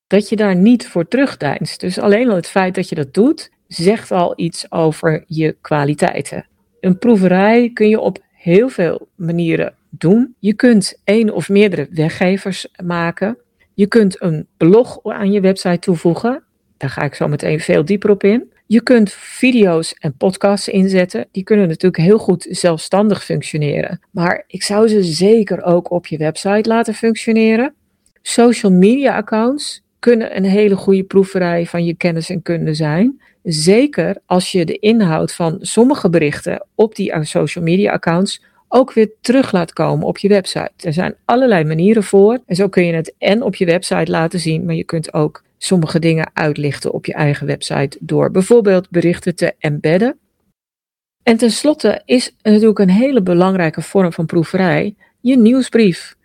dat 0.07 0.29
je 0.29 0.37
daar 0.37 0.57
niet 0.57 0.89
voor 0.89 1.09
terugdeinst. 1.09 1.81
Dus 1.81 1.99
alleen 1.99 2.29
al 2.29 2.37
het 2.37 2.47
feit 2.47 2.75
dat 2.75 2.89
je 2.89 2.95
dat 2.95 3.15
doet, 3.15 3.51
zegt 3.69 4.11
al 4.11 4.33
iets 4.37 4.73
over 4.73 5.25
je 5.27 5.57
kwaliteiten. 5.61 6.47
Een 6.81 6.99
proeverij 6.99 7.71
kun 7.73 7.89
je 7.89 8.01
op 8.01 8.19
heel 8.33 8.69
veel 8.69 9.09
manieren 9.15 9.75
doen. 9.91 10.35
Je 10.39 10.55
kunt 10.55 11.01
één 11.05 11.35
of 11.35 11.49
meerdere 11.49 11.89
weggevers 11.91 12.69
maken. 12.85 13.39
Je 13.75 13.87
kunt 13.87 14.23
een 14.23 14.47
blog 14.57 14.99
aan 15.03 15.33
je 15.33 15.41
website 15.41 15.79
toevoegen. 15.79 16.43
Daar 16.77 16.91
ga 16.91 17.03
ik 17.03 17.15
zo 17.15 17.29
meteen 17.29 17.61
veel 17.61 17.85
dieper 17.85 18.11
op 18.11 18.25
in. 18.25 18.53
Je 18.67 18.83
kunt 18.83 19.13
video's 19.13 19.95
en 19.99 20.17
podcasts 20.17 20.69
inzetten. 20.69 21.29
Die 21.31 21.43
kunnen 21.43 21.69
natuurlijk 21.69 22.03
heel 22.03 22.19
goed 22.19 22.47
zelfstandig 22.51 23.25
functioneren. 23.25 24.01
Maar 24.11 24.45
ik 24.47 24.63
zou 24.63 24.89
ze 24.89 25.03
zeker 25.03 25.63
ook 25.63 25.91
op 25.91 26.07
je 26.07 26.17
website 26.17 26.69
laten 26.69 26.95
functioneren. 26.95 27.75
Social 28.23 28.73
media 28.73 29.17
accounts 29.17 29.85
kunnen 29.99 30.37
een 30.37 30.45
hele 30.45 30.77
goede 30.77 31.05
proeverij 31.05 31.67
van 31.67 31.85
je 31.85 31.95
kennis 31.95 32.31
en 32.31 32.43
kunde 32.43 32.75
zijn. 32.75 33.21
Zeker 33.43 34.17
als 34.27 34.53
je 34.53 34.65
de 34.65 34.79
inhoud 34.79 35.33
van 35.33 35.59
sommige 35.61 36.11
berichten 36.11 36.67
op 36.75 36.95
die 36.95 37.25
social 37.25 37.65
media 37.65 37.93
accounts 37.93 38.43
ook 38.69 38.93
weer 38.93 39.11
terug 39.21 39.53
laat 39.53 39.73
komen 39.73 40.07
op 40.07 40.19
je 40.19 40.29
website. 40.29 40.71
Er 40.77 40.93
zijn 40.93 41.15
allerlei 41.25 41.65
manieren 41.65 42.03
voor. 42.03 42.39
En 42.47 42.57
zo 42.57 42.69
kun 42.69 42.87
je 42.87 42.93
het 42.93 43.15
en 43.19 43.43
op 43.43 43.55
je 43.55 43.65
website 43.67 44.11
laten 44.11 44.41
zien, 44.41 44.65
maar 44.65 44.75
je 44.75 44.85
kunt 44.85 45.13
ook 45.13 45.43
sommige 45.59 45.99
dingen 45.99 46.31
uitlichten 46.33 46.93
op 46.93 47.07
je 47.07 47.13
eigen 47.13 47.47
website 47.47 47.99
door 48.01 48.31
bijvoorbeeld 48.31 48.91
berichten 48.91 49.35
te 49.35 49.55
embedden. 49.59 50.19
En 51.23 51.37
tenslotte 51.37 52.03
is 52.05 52.35
natuurlijk 52.43 52.79
een 52.79 52.91
hele 52.91 53.23
belangrijke 53.23 53.83
vorm 53.83 54.13
van 54.13 54.27
proeverij 54.27 54.95
je 55.21 55.39
nieuwsbrief. 55.39 56.16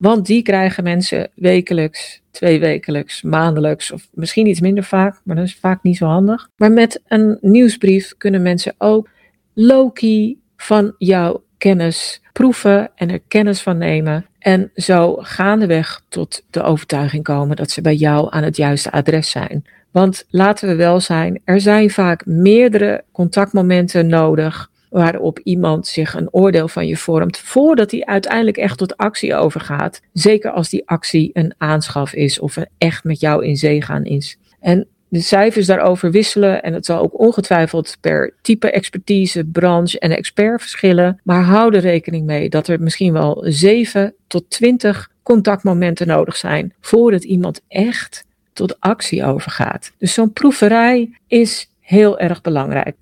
Want 0.00 0.26
die 0.26 0.42
krijgen 0.42 0.84
mensen 0.84 1.30
wekelijks, 1.34 2.22
tweewekelijks, 2.30 3.22
maandelijks 3.22 3.92
of 3.92 4.08
misschien 4.12 4.46
iets 4.46 4.60
minder 4.60 4.84
vaak, 4.84 5.20
maar 5.24 5.36
dat 5.36 5.44
is 5.44 5.56
vaak 5.56 5.82
niet 5.82 5.96
zo 5.96 6.06
handig. 6.06 6.48
Maar 6.56 6.72
met 6.72 7.02
een 7.08 7.38
nieuwsbrief 7.40 8.14
kunnen 8.18 8.42
mensen 8.42 8.74
ook 8.78 9.08
low-key 9.54 10.36
van 10.56 10.94
jouw 10.98 11.42
kennis 11.58 12.22
proeven 12.32 12.90
en 12.94 13.10
er 13.10 13.20
kennis 13.28 13.62
van 13.62 13.78
nemen. 13.78 14.26
En 14.38 14.70
zo 14.74 15.16
gaandeweg 15.16 16.02
tot 16.08 16.44
de 16.50 16.62
overtuiging 16.62 17.24
komen 17.24 17.56
dat 17.56 17.70
ze 17.70 17.80
bij 17.80 17.94
jou 17.94 18.26
aan 18.30 18.42
het 18.42 18.56
juiste 18.56 18.90
adres 18.90 19.30
zijn. 19.30 19.64
Want 19.90 20.26
laten 20.30 20.68
we 20.68 20.74
wel 20.74 21.00
zijn, 21.00 21.40
er 21.44 21.60
zijn 21.60 21.90
vaak 21.90 22.26
meerdere 22.26 23.04
contactmomenten 23.12 24.06
nodig 24.06 24.70
waarop 24.90 25.38
iemand 25.38 25.86
zich 25.86 26.14
een 26.14 26.32
oordeel 26.32 26.68
van 26.68 26.86
je 26.86 26.96
vormt 26.96 27.38
voordat 27.38 27.90
hij 27.90 28.04
uiteindelijk 28.04 28.56
echt 28.56 28.78
tot 28.78 28.96
actie 28.96 29.34
overgaat. 29.34 30.00
Zeker 30.12 30.50
als 30.50 30.68
die 30.68 30.88
actie 30.88 31.30
een 31.32 31.54
aanschaf 31.58 32.14
is 32.14 32.38
of 32.38 32.56
een 32.56 32.68
echt 32.78 33.04
met 33.04 33.20
jou 33.20 33.44
in 33.44 33.56
zee 33.56 33.82
gaan 33.82 34.04
is. 34.04 34.38
En 34.60 34.86
de 35.08 35.20
cijfers 35.20 35.66
daarover 35.66 36.10
wisselen 36.10 36.62
en 36.62 36.72
het 36.72 36.86
zal 36.86 37.00
ook 37.00 37.18
ongetwijfeld 37.20 37.96
per 38.00 38.34
type 38.42 38.70
expertise, 38.70 39.44
branche 39.44 39.98
en 39.98 40.10
expert 40.10 40.60
verschillen. 40.60 41.20
Maar 41.24 41.42
hou 41.42 41.74
er 41.74 41.80
rekening 41.80 42.26
mee 42.26 42.48
dat 42.48 42.68
er 42.68 42.80
misschien 42.80 43.12
wel 43.12 43.44
7 43.46 44.14
tot 44.26 44.50
20 44.50 45.10
contactmomenten 45.22 46.06
nodig 46.06 46.36
zijn 46.36 46.74
voordat 46.80 47.24
iemand 47.24 47.60
echt 47.68 48.24
tot 48.52 48.80
actie 48.80 49.24
overgaat. 49.24 49.92
Dus 49.98 50.14
zo'n 50.14 50.32
proeverij 50.32 51.10
is 51.26 51.70
heel 51.80 52.18
erg 52.18 52.40
belangrijk 52.40 52.96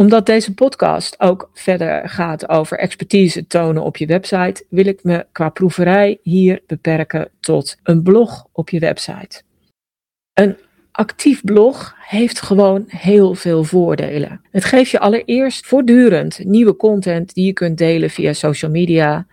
omdat 0.00 0.26
deze 0.26 0.54
podcast 0.54 1.20
ook 1.20 1.50
verder 1.52 2.08
gaat 2.08 2.48
over 2.48 2.78
expertise 2.78 3.46
tonen 3.46 3.82
op 3.82 3.96
je 3.96 4.06
website, 4.06 4.64
wil 4.68 4.86
ik 4.86 5.04
me 5.04 5.26
qua 5.32 5.48
proeverij 5.48 6.18
hier 6.22 6.62
beperken 6.66 7.28
tot 7.40 7.76
een 7.82 8.02
blog 8.02 8.46
op 8.52 8.68
je 8.68 8.78
website. 8.78 9.42
Een 10.32 10.56
actief 10.92 11.44
blog 11.44 11.94
heeft 11.98 12.40
gewoon 12.40 12.84
heel 12.86 13.34
veel 13.34 13.64
voordelen. 13.64 14.40
Het 14.50 14.64
geeft 14.64 14.90
je 14.90 14.98
allereerst 14.98 15.66
voortdurend 15.66 16.44
nieuwe 16.44 16.76
content 16.76 17.34
die 17.34 17.46
je 17.46 17.52
kunt 17.52 17.78
delen 17.78 18.10
via 18.10 18.32
social 18.32 18.70
media 18.70 19.26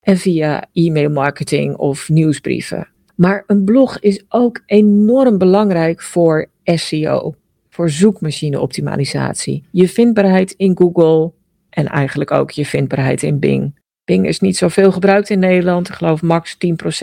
en 0.00 0.16
via 0.16 0.64
e-mail 0.72 1.10
marketing 1.10 1.76
of 1.76 2.08
nieuwsbrieven. 2.08 2.88
Maar 3.16 3.44
een 3.46 3.64
blog 3.64 4.00
is 4.00 4.24
ook 4.28 4.62
enorm 4.66 5.38
belangrijk 5.38 6.02
voor 6.02 6.50
SEO 6.64 7.34
voor 7.80 7.90
zoekmachine-optimalisatie. 7.90 9.64
Je 9.70 9.88
vindbaarheid 9.88 10.52
in 10.52 10.76
Google 10.76 11.32
en 11.70 11.86
eigenlijk 11.86 12.30
ook 12.30 12.50
je 12.50 12.66
vindbaarheid 12.66 13.22
in 13.22 13.38
Bing. 13.38 13.78
Bing 14.04 14.26
is 14.26 14.40
niet 14.40 14.56
zoveel 14.56 14.92
gebruikt 14.92 15.30
in 15.30 15.38
Nederland. 15.38 15.88
Ik 15.88 15.94
geloof 15.94 16.22
max 16.22 16.54
10% 16.54 16.58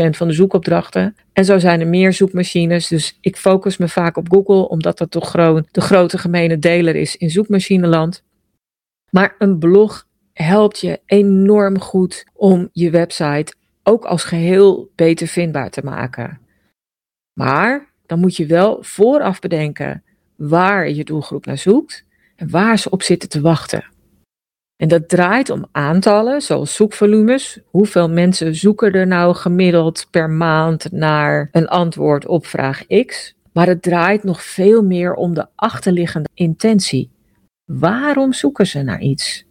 van 0.10 0.27
de 0.27 0.34
zoekopdrachten. 0.34 1.15
En 1.34 1.46
zo 1.46 1.57
zijn 1.57 1.79
er 1.79 1.88
meer 1.88 2.13
zoekmachines. 2.13 2.88
Dus 2.88 3.17
ik 3.22 3.38
focus 3.38 3.77
me 3.77 3.88
vaak 3.88 4.17
op 4.17 4.31
Google, 4.31 4.69
omdat 4.69 4.98
dat 4.98 5.12
toch 5.12 5.31
gewoon 5.31 5.67
de 5.72 5.81
grote 5.81 6.17
gemene 6.17 6.60
deler 6.60 6.96
is 6.96 7.15
in 7.15 7.29
zoekmachineland. 7.29 8.24
Maar 9.10 9.36
een 9.38 9.57
blog 9.57 10.07
helpt 10.34 10.79
je 10.79 11.00
enorm 11.05 11.79
goed 11.79 12.25
om 12.34 12.69
je 12.72 12.89
website 12.89 13.53
ook 13.84 14.05
als 14.05 14.24
geheel 14.24 14.91
beter 14.96 15.27
vindbaar 15.27 15.69
te 15.69 15.81
maken. 15.84 16.39
Maar 17.34 17.93
dan 18.05 18.19
moet 18.19 18.36
je 18.36 18.46
wel 18.46 18.77
vooraf 18.84 19.39
bedenken 19.39 20.01
waar 20.38 20.89
je 20.89 21.03
doelgroep 21.03 21.46
naar 21.46 21.58
zoekt 21.58 22.06
en 22.36 22.50
waar 22.50 22.79
ze 22.79 22.89
op 22.89 23.03
zitten 23.03 23.29
te 23.29 23.41
wachten. 23.41 23.86
En 24.75 24.88
dat 24.88 25.10
draait 25.10 25.50
om 25.50 25.67
aantallen, 25.72 26.41
zoals 26.41 26.75
zoekvolumes. 26.75 27.60
Hoeveel 27.65 28.10
mensen 28.10 28.56
zoeken 28.56 28.91
er 28.91 29.08
nou 29.08 29.36
gemiddeld 29.36 30.08
per 30.12 30.29
maand 30.29 30.91
naar 30.91 31.50
een 31.51 31.67
antwoord 31.67 32.25
op 32.25 32.46
vraag 32.46 32.86
X? 33.06 33.36
Maar 33.53 33.67
het 33.67 33.82
draait 33.82 34.24
nog 34.24 34.44
veel 34.44 34.84
meer 34.84 35.13
om 35.13 35.34
de 35.34 35.48
achterliggende 35.56 36.29
intentie. 36.34 37.12
Waarom 37.65 38.34
zoeken 38.34 38.67
ze 38.67 38.82
naar 38.82 39.01
iets? 39.01 39.46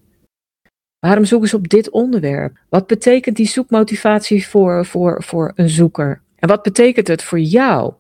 Waarom 0.99 1.25
zoeken 1.25 1.49
ze 1.49 1.57
op 1.57 1.69
dit 1.69 1.91
onderwerp? 1.91 2.59
Wat 2.69 2.87
betekent 2.87 3.37
die 3.37 3.49
zoekmotivatie 3.49 4.47
voor, 4.47 4.87
voor, 4.87 5.23
voor 5.23 5.53
een 5.55 5.69
zoeker? 5.69 6.23
En 6.37 6.49
wat 6.49 6.63
betekent 6.63 7.09
het 7.09 7.23
voor 7.23 7.41
jou? 7.41 7.93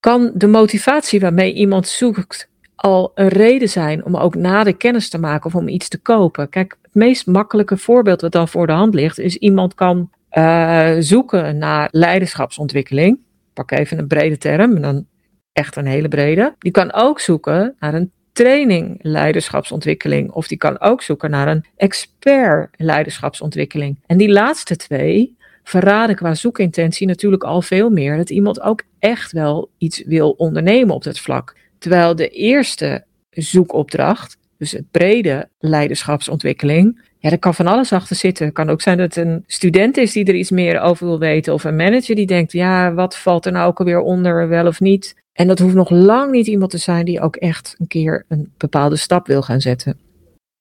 Kan 0.00 0.30
de 0.34 0.46
motivatie 0.46 1.20
waarmee 1.20 1.52
iemand 1.52 1.88
zoekt 1.88 2.48
al 2.74 3.12
een 3.14 3.28
reden 3.28 3.68
zijn 3.68 4.04
om 4.04 4.16
ook 4.16 4.34
nader 4.34 4.76
kennis 4.76 5.08
te 5.08 5.18
maken 5.18 5.46
of 5.46 5.54
om 5.54 5.68
iets 5.68 5.88
te 5.88 5.98
kopen. 5.98 6.48
Kijk, 6.48 6.76
het 6.82 6.94
meest 6.94 7.26
makkelijke 7.26 7.76
voorbeeld 7.76 8.20
wat 8.20 8.32
dan 8.32 8.48
voor 8.48 8.66
de 8.66 8.72
hand 8.72 8.94
ligt, 8.94 9.18
is 9.18 9.36
iemand 9.36 9.74
kan 9.74 10.10
uh, 10.32 10.94
zoeken 10.98 11.58
naar 11.58 11.88
leiderschapsontwikkeling. 11.90 13.18
Pak 13.52 13.70
even 13.70 13.98
een 13.98 14.06
brede 14.06 14.38
term, 14.38 14.80
dan 14.80 15.06
echt 15.52 15.76
een 15.76 15.86
hele 15.86 16.08
brede. 16.08 16.54
Die 16.58 16.72
kan 16.72 16.92
ook 16.92 17.20
zoeken 17.20 17.74
naar 17.78 17.94
een 17.94 18.12
training 18.32 18.98
leiderschapsontwikkeling. 19.02 20.30
Of 20.30 20.46
die 20.46 20.58
kan 20.58 20.80
ook 20.80 21.02
zoeken 21.02 21.30
naar 21.30 21.48
een 21.48 21.64
expert 21.76 22.74
leiderschapsontwikkeling. 22.76 23.98
En 24.06 24.16
die 24.16 24.28
laatste 24.28 24.76
twee, 24.76 25.36
verraden 25.62 26.16
qua 26.16 26.34
zoekintentie 26.34 27.06
natuurlijk 27.06 27.44
al 27.44 27.62
veel 27.62 27.90
meer 27.90 28.16
dat 28.16 28.30
iemand 28.30 28.60
ook 28.60 28.82
echt 28.98 29.32
wel 29.32 29.70
iets 29.78 30.02
wil 30.06 30.30
ondernemen 30.30 30.94
op 30.94 31.04
dat 31.04 31.18
vlak. 31.18 31.56
Terwijl 31.78 32.16
de 32.16 32.28
eerste 32.28 33.04
zoekopdracht, 33.30 34.36
dus 34.58 34.72
het 34.72 34.90
brede 34.90 35.48
leiderschapsontwikkeling, 35.58 37.00
ja, 37.18 37.28
daar 37.28 37.38
kan 37.38 37.54
van 37.54 37.66
alles 37.66 37.92
achter 37.92 38.16
zitten. 38.16 38.44
Het 38.44 38.54
kan 38.54 38.70
ook 38.70 38.80
zijn 38.80 38.98
dat 38.98 39.16
een 39.16 39.44
student 39.46 39.96
is 39.96 40.12
die 40.12 40.24
er 40.24 40.34
iets 40.34 40.50
meer 40.50 40.80
over 40.80 41.06
wil 41.06 41.18
weten, 41.18 41.52
of 41.52 41.64
een 41.64 41.76
manager 41.76 42.14
die 42.14 42.26
denkt, 42.26 42.52
ja, 42.52 42.94
wat 42.94 43.16
valt 43.16 43.46
er 43.46 43.52
nou 43.52 43.68
ook 43.68 43.78
alweer 43.78 44.00
onder, 44.00 44.48
wel 44.48 44.66
of 44.66 44.80
niet. 44.80 45.14
En 45.32 45.46
dat 45.46 45.58
hoeft 45.58 45.74
nog 45.74 45.90
lang 45.90 46.30
niet 46.30 46.46
iemand 46.46 46.70
te 46.70 46.78
zijn 46.78 47.04
die 47.04 47.20
ook 47.20 47.36
echt 47.36 47.74
een 47.78 47.86
keer 47.86 48.24
een 48.28 48.52
bepaalde 48.56 48.96
stap 48.96 49.26
wil 49.26 49.42
gaan 49.42 49.60
zetten. 49.60 49.98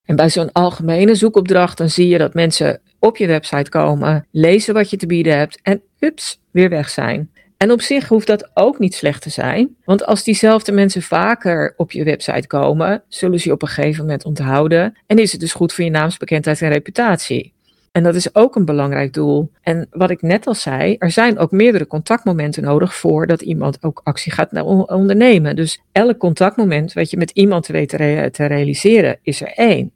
En 0.05 0.15
bij 0.15 0.29
zo'n 0.29 0.51
algemene 0.51 1.15
zoekopdracht, 1.15 1.77
dan 1.77 1.89
zie 1.89 2.07
je 2.07 2.17
dat 2.17 2.33
mensen 2.33 2.81
op 2.99 3.17
je 3.17 3.27
website 3.27 3.69
komen, 3.69 4.27
lezen 4.31 4.73
wat 4.73 4.89
je 4.89 4.97
te 4.97 5.05
bieden 5.05 5.37
hebt 5.37 5.59
en 5.61 5.81
ups, 5.99 6.39
weer 6.51 6.69
weg 6.69 6.89
zijn. 6.89 7.31
En 7.57 7.71
op 7.71 7.81
zich 7.81 8.07
hoeft 8.07 8.27
dat 8.27 8.49
ook 8.53 8.79
niet 8.79 8.93
slecht 8.93 9.21
te 9.21 9.29
zijn, 9.29 9.75
want 9.85 10.05
als 10.05 10.23
diezelfde 10.23 10.71
mensen 10.71 11.01
vaker 11.01 11.73
op 11.77 11.91
je 11.91 12.03
website 12.03 12.47
komen, 12.47 13.03
zullen 13.07 13.39
ze 13.39 13.47
je 13.47 13.53
op 13.53 13.61
een 13.61 13.67
gegeven 13.67 14.01
moment 14.01 14.25
onthouden 14.25 14.97
en 15.07 15.17
is 15.19 15.31
het 15.31 15.41
dus 15.41 15.53
goed 15.53 15.73
voor 15.73 15.83
je 15.83 15.89
naamsbekendheid 15.89 16.61
en 16.61 16.69
reputatie. 16.69 17.55
En 17.91 18.03
dat 18.03 18.15
is 18.15 18.35
ook 18.35 18.55
een 18.55 18.65
belangrijk 18.65 19.13
doel. 19.13 19.51
En 19.61 19.87
wat 19.91 20.09
ik 20.09 20.21
net 20.21 20.47
al 20.47 20.53
zei, 20.53 20.95
er 20.99 21.11
zijn 21.11 21.37
ook 21.37 21.51
meerdere 21.51 21.87
contactmomenten 21.87 22.63
nodig 22.63 22.95
voordat 22.95 23.41
iemand 23.41 23.83
ook 23.83 24.01
actie 24.03 24.31
gaat 24.31 24.61
ondernemen. 24.61 25.55
Dus 25.55 25.81
elk 25.91 26.17
contactmoment 26.17 26.93
wat 26.93 27.09
je 27.09 27.17
met 27.17 27.31
iemand 27.31 27.67
weet 27.67 27.89
te, 27.89 28.45
realiseren, 28.47 29.19
is 29.21 29.41
er 29.41 29.53
één. 29.55 29.91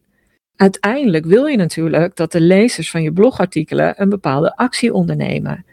Uiteindelijk 0.55 1.25
wil 1.25 1.45
je 1.45 1.57
natuurlijk 1.57 2.15
dat 2.15 2.31
de 2.31 2.41
lezers 2.41 2.91
van 2.91 3.01
je 3.01 3.13
blogartikelen 3.13 3.93
een 3.97 4.09
bepaalde 4.09 4.55
actie 4.55 4.93
ondernemen. 4.93 5.65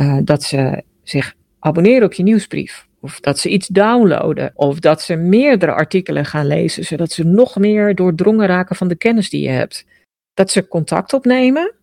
Uh, 0.00 0.18
dat 0.24 0.42
ze 0.42 0.82
zich 1.08 1.34
abonneren 1.58 2.04
op 2.04 2.12
je 2.12 2.22
nieuwsbrief. 2.22 2.86
Of 3.00 3.20
dat 3.20 3.38
ze 3.38 3.48
iets 3.48 3.66
downloaden. 3.66 4.52
Of 4.54 4.78
dat 4.78 5.02
ze 5.02 5.16
meerdere 5.16 5.72
artikelen 5.72 6.24
gaan 6.24 6.46
lezen, 6.46 6.84
zodat 6.84 7.12
ze 7.12 7.24
nog 7.24 7.56
meer 7.56 7.94
doordrongen 7.94 8.46
raken 8.46 8.76
van 8.76 8.88
de 8.88 8.96
kennis 8.96 9.30
die 9.30 9.42
je 9.42 9.48
hebt. 9.48 9.86
Dat 10.34 10.50
ze 10.50 10.68
contact 10.68 11.12
opnemen. 11.12 11.74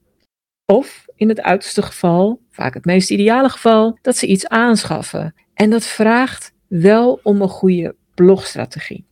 Of 0.65 1.05
in 1.15 1.29
het 1.29 1.41
uiterste 1.41 1.81
geval, 1.81 2.41
vaak 2.51 2.73
het 2.73 2.85
meest 2.85 3.09
ideale 3.09 3.49
geval, 3.49 3.97
dat 4.01 4.17
ze 4.17 4.27
iets 4.27 4.47
aanschaffen. 4.47 5.35
En 5.53 5.69
dat 5.69 5.85
vraagt 5.85 6.53
wel 6.67 7.19
om 7.23 7.41
een 7.41 7.49
goede 7.49 7.95
blogstrategie. 8.13 9.05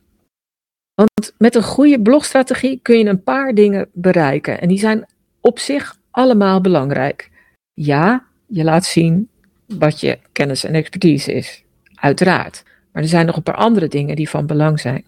Want 0.94 1.34
met 1.38 1.54
een 1.54 1.62
goede 1.62 2.02
blogstrategie 2.02 2.78
kun 2.82 2.98
je 2.98 3.04
een 3.04 3.22
paar 3.22 3.54
dingen 3.54 3.88
bereiken. 3.92 4.60
En 4.60 4.68
die 4.68 4.78
zijn 4.78 5.06
op 5.40 5.58
zich 5.58 5.98
allemaal 6.10 6.60
belangrijk. 6.60 7.30
Ja, 7.72 8.26
je 8.46 8.64
laat 8.64 8.84
zien 8.84 9.28
wat 9.66 10.00
je 10.00 10.18
kennis 10.32 10.64
en 10.64 10.74
expertise 10.74 11.32
is. 11.32 11.64
Uiteraard. 11.94 12.62
Maar 12.92 13.02
er 13.02 13.08
zijn 13.08 13.26
nog 13.26 13.36
een 13.36 13.42
paar 13.42 13.54
andere 13.54 13.88
dingen 13.88 14.16
die 14.16 14.28
van 14.28 14.46
belang 14.46 14.80
zijn. 14.80 15.04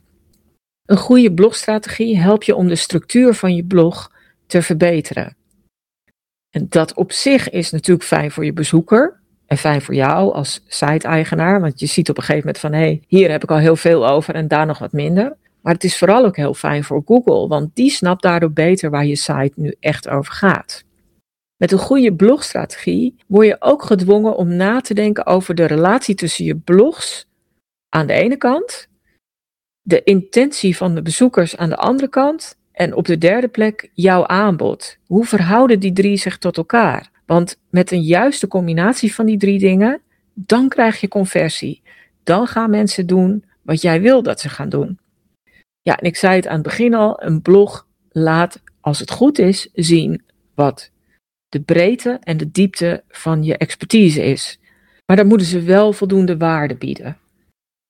Een 0.85 0.97
goede 0.97 1.33
blogstrategie 1.33 2.19
helpt 2.19 2.47
je 2.47 2.55
om 2.55 2.69
de 2.69 2.77
structuur 2.77 3.35
van 3.35 3.55
je 3.55 3.65
blog 3.65 4.13
te 4.47 4.63
verbeteren. 4.63 5.37
En 6.51 6.67
dat 6.69 6.95
op 6.95 7.13
zich 7.13 7.51
is 7.51 7.71
natuurlijk 7.71 8.07
fijn 8.07 8.31
voor 8.31 8.45
je 8.45 8.53
bezoeker 8.53 9.21
en 9.47 9.57
fijn 9.57 9.83
voor 9.83 9.95
jou 9.95 10.33
als 10.33 10.65
site-eigenaar, 10.67 11.61
want 11.61 11.81
je 11.81 11.87
ziet 11.87 12.11
op 12.11 12.17
een 12.17 12.23
gegeven 12.23 12.47
moment 12.47 12.59
van 12.59 12.73
hé, 12.73 12.79
hey, 12.79 13.03
hier 13.07 13.31
heb 13.31 13.43
ik 13.43 13.51
al 13.51 13.59
heel 13.59 13.77
veel 13.77 14.09
over 14.09 14.35
en 14.35 14.49
daar 14.49 14.67
nog 14.67 14.79
wat 14.79 14.93
minder. 14.93 15.37
Maar 15.61 15.75
het 15.75 15.85
is 15.85 15.99
vooral 15.99 16.25
ook 16.25 16.37
heel 16.37 16.55
fijn 16.55 16.85
voor 16.85 17.03
Google, 17.07 17.49
want 17.49 17.71
die 17.75 17.91
snapt 17.91 18.23
daardoor 18.23 18.53
beter 18.53 18.91
waar 18.91 19.07
je 19.07 19.17
site 19.17 19.53
nu 19.55 19.75
echt 19.81 20.09
over 20.09 20.33
gaat. 20.33 20.85
Met 21.57 21.73
een 21.73 21.79
goede 21.79 22.15
blogstrategie 22.15 23.15
word 23.27 23.47
je 23.47 23.57
ook 23.59 23.83
gedwongen 23.83 24.37
om 24.37 24.57
na 24.57 24.81
te 24.81 24.95
denken 24.95 25.27
over 25.27 25.55
de 25.55 25.65
relatie 25.65 26.15
tussen 26.15 26.45
je 26.45 26.57
blogs 26.57 27.27
aan 27.89 28.07
de 28.07 28.13
ene 28.13 28.37
kant, 28.37 28.89
de 29.83 30.03
intentie 30.03 30.77
van 30.77 30.95
de 30.95 31.03
bezoekers 31.03 31.57
aan 31.57 31.69
de 31.69 31.77
andere 31.77 32.09
kant 32.09 32.59
en 32.73 32.95
op 32.95 33.07
de 33.07 33.19
derde 33.19 33.49
plek 33.49 33.91
jouw 33.93 34.27
aanbod. 34.27 34.99
Hoe 35.07 35.25
verhouden 35.25 35.81
die 35.81 35.93
drie 35.93 36.17
zich 36.17 36.39
tot 36.39 36.57
elkaar? 36.57 37.11
Want 37.27 37.59
met 37.71 37.91
een 37.91 38.03
juiste 38.03 38.49
combinatie 38.49 39.15
van 39.15 39.27
die 39.27 39.39
drie 39.39 39.59
dingen, 39.59 40.01
dan 40.35 40.69
krijg 40.69 41.01
je 41.01 41.09
conversie. 41.09 41.83
Dan 42.25 42.47
gaan 42.47 42.71
mensen 42.71 43.07
doen 43.07 43.45
wat 43.63 43.83
jij 43.83 44.01
wil 44.01 44.23
dat 44.23 44.41
ze 44.41 44.49
gaan 44.49 44.69
doen. 44.69 44.99
Ja, 45.83 45.97
en 45.97 46.07
ik 46.07 46.17
zei 46.17 46.37
het 46.37 46.47
aan 46.47 46.55
het 46.55 46.63
begin 46.63 46.95
al, 46.95 47.23
een 47.23 47.43
blog 47.43 47.87
laat, 48.11 48.63
als 48.81 48.99
het 48.99 49.11
goed 49.11 49.39
is, 49.39 49.69
zien 49.73 50.23
wat 50.55 50.91
de 51.49 51.61
breedte 51.61 52.19
en 52.23 52.37
de 52.37 52.51
diepte 52.51 53.03
van 53.09 53.45
je 53.45 53.57
expertise 53.57 54.25
is. 54.25 54.59
Maar 55.07 55.17
dan 55.17 55.27
moeten 55.27 55.47
ze 55.47 55.63
wel 55.63 55.93
voldoende 55.93 56.37
waarde 56.37 56.75
bieden. 56.77 57.17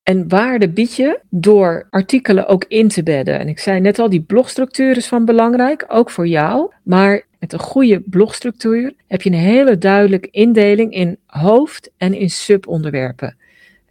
En 0.02 0.28
waarde 0.28 0.68
bied 0.68 0.96
je 0.96 1.20
door 1.30 1.86
artikelen 1.90 2.46
ook 2.46 2.64
in 2.68 2.88
te 2.88 3.02
bedden. 3.02 3.38
En 3.38 3.48
ik 3.48 3.58
zei 3.58 3.80
net 3.80 3.98
al, 3.98 4.10
die 4.10 4.22
blogstructuur 4.22 4.96
is 4.96 5.06
van 5.06 5.24
belangrijk, 5.24 5.84
ook 5.88 6.10
voor 6.10 6.26
jou. 6.26 6.72
Maar 6.82 7.22
met 7.38 7.52
een 7.52 7.58
goede 7.58 8.00
blogstructuur 8.00 8.92
heb 9.06 9.22
je 9.22 9.30
een 9.30 9.36
hele 9.36 9.78
duidelijke 9.78 10.30
indeling 10.30 10.92
in 10.92 11.18
hoofd- 11.26 11.90
en 11.96 12.14
in 12.14 12.30
subonderwerpen. 12.30 13.36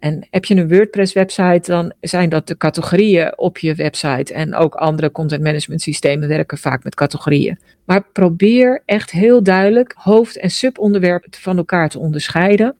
En 0.06 0.26
heb 0.30 0.44
je 0.44 0.54
een 0.54 0.68
WordPress 0.68 1.12
website, 1.12 1.70
dan 1.70 1.92
zijn 2.00 2.28
dat 2.28 2.46
de 2.46 2.56
categorieën 2.56 3.38
op 3.38 3.58
je 3.58 3.74
website. 3.74 4.34
En 4.34 4.54
ook 4.54 4.74
andere 4.74 5.10
content 5.10 5.42
management 5.42 5.82
systemen 5.82 6.28
werken 6.28 6.58
vaak 6.58 6.84
met 6.84 6.94
categorieën. 6.94 7.58
Maar 7.84 8.04
probeer 8.12 8.82
echt 8.84 9.10
heel 9.10 9.42
duidelijk 9.42 9.94
hoofd- 9.98 10.38
en 10.38 10.50
subonderwerpen 10.50 11.30
van 11.40 11.56
elkaar 11.56 11.88
te 11.88 11.98
onderscheiden. 11.98 12.76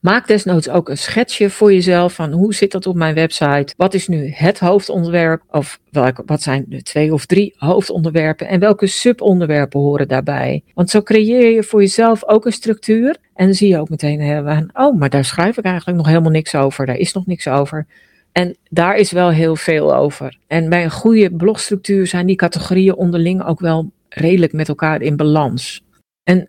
Maak 0.00 0.26
desnoods 0.26 0.68
ook 0.68 0.88
een 0.88 0.98
schetsje 0.98 1.50
voor 1.50 1.72
jezelf 1.72 2.14
van 2.14 2.32
hoe 2.32 2.54
zit 2.54 2.72
dat 2.72 2.86
op 2.86 2.96
mijn 2.96 3.14
website? 3.14 3.74
Wat 3.76 3.94
is 3.94 4.08
nu 4.08 4.30
het 4.34 4.58
hoofdonderwerp? 4.58 5.42
Of 5.50 5.80
welke, 5.90 6.22
wat 6.26 6.42
zijn 6.42 6.64
de 6.68 6.82
twee 6.82 7.12
of 7.12 7.26
drie 7.26 7.54
hoofdonderwerpen? 7.56 8.48
En 8.48 8.60
welke 8.60 8.86
subonderwerpen 8.86 9.80
horen 9.80 10.08
daarbij? 10.08 10.62
Want 10.74 10.90
zo 10.90 11.02
creëer 11.02 11.50
je 11.50 11.62
voor 11.62 11.80
jezelf 11.80 12.24
ook 12.24 12.46
een 12.46 12.52
structuur. 12.52 13.16
En 13.36 13.54
zie 13.54 13.68
je 13.68 13.78
ook 13.78 13.88
meteen, 13.88 14.20
eh, 14.20 14.60
oh, 14.72 14.98
maar 14.98 15.10
daar 15.10 15.24
schrijf 15.24 15.56
ik 15.56 15.64
eigenlijk 15.64 15.98
nog 15.98 16.06
helemaal 16.06 16.30
niks 16.30 16.54
over. 16.54 16.86
Daar 16.86 16.96
is 16.96 17.12
nog 17.12 17.26
niks 17.26 17.48
over. 17.48 17.86
En 18.32 18.56
daar 18.70 18.96
is 18.96 19.10
wel 19.12 19.30
heel 19.30 19.56
veel 19.56 19.94
over. 19.94 20.38
En 20.46 20.68
bij 20.68 20.84
een 20.84 20.90
goede 20.90 21.30
blogstructuur 21.30 22.06
zijn 22.06 22.26
die 22.26 22.36
categorieën 22.36 22.94
onderling 22.94 23.44
ook 23.44 23.60
wel 23.60 23.92
redelijk 24.08 24.52
met 24.52 24.68
elkaar 24.68 25.02
in 25.02 25.16
balans. 25.16 25.84
En 26.22 26.48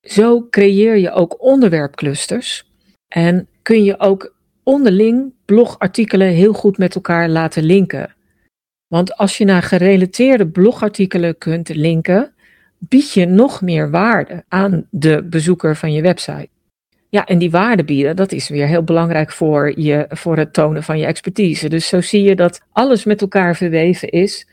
zo 0.00 0.46
creëer 0.50 0.96
je 0.96 1.12
ook 1.12 1.42
onderwerpclusters 1.42 2.70
en 3.08 3.48
kun 3.62 3.84
je 3.84 4.00
ook 4.00 4.34
onderling 4.62 5.32
blogartikelen 5.44 6.28
heel 6.28 6.52
goed 6.52 6.78
met 6.78 6.94
elkaar 6.94 7.28
laten 7.28 7.62
linken. 7.62 8.14
Want 8.86 9.16
als 9.16 9.38
je 9.38 9.44
naar 9.44 9.62
gerelateerde 9.62 10.48
blogartikelen 10.48 11.38
kunt 11.38 11.68
linken, 11.68 12.34
bied 12.78 13.12
je 13.12 13.26
nog 13.26 13.62
meer 13.62 13.90
waarde 13.90 14.44
aan 14.48 14.86
de 14.90 15.26
bezoeker 15.30 15.76
van 15.76 15.92
je 15.92 16.02
website. 16.02 16.48
Ja, 17.10 17.26
en 17.26 17.38
die 17.38 17.50
waarde 17.50 17.84
bieden, 17.84 18.16
dat 18.16 18.32
is 18.32 18.48
weer 18.48 18.66
heel 18.66 18.82
belangrijk 18.82 19.32
voor, 19.32 19.80
je, 19.80 20.06
voor 20.08 20.36
het 20.36 20.52
tonen 20.52 20.82
van 20.82 20.98
je 20.98 21.06
expertise. 21.06 21.68
Dus 21.68 21.88
zo 21.88 22.00
zie 22.00 22.22
je 22.22 22.36
dat 22.36 22.60
alles 22.72 23.04
met 23.04 23.20
elkaar 23.20 23.56
verweven 23.56 24.08
is. 24.08 24.48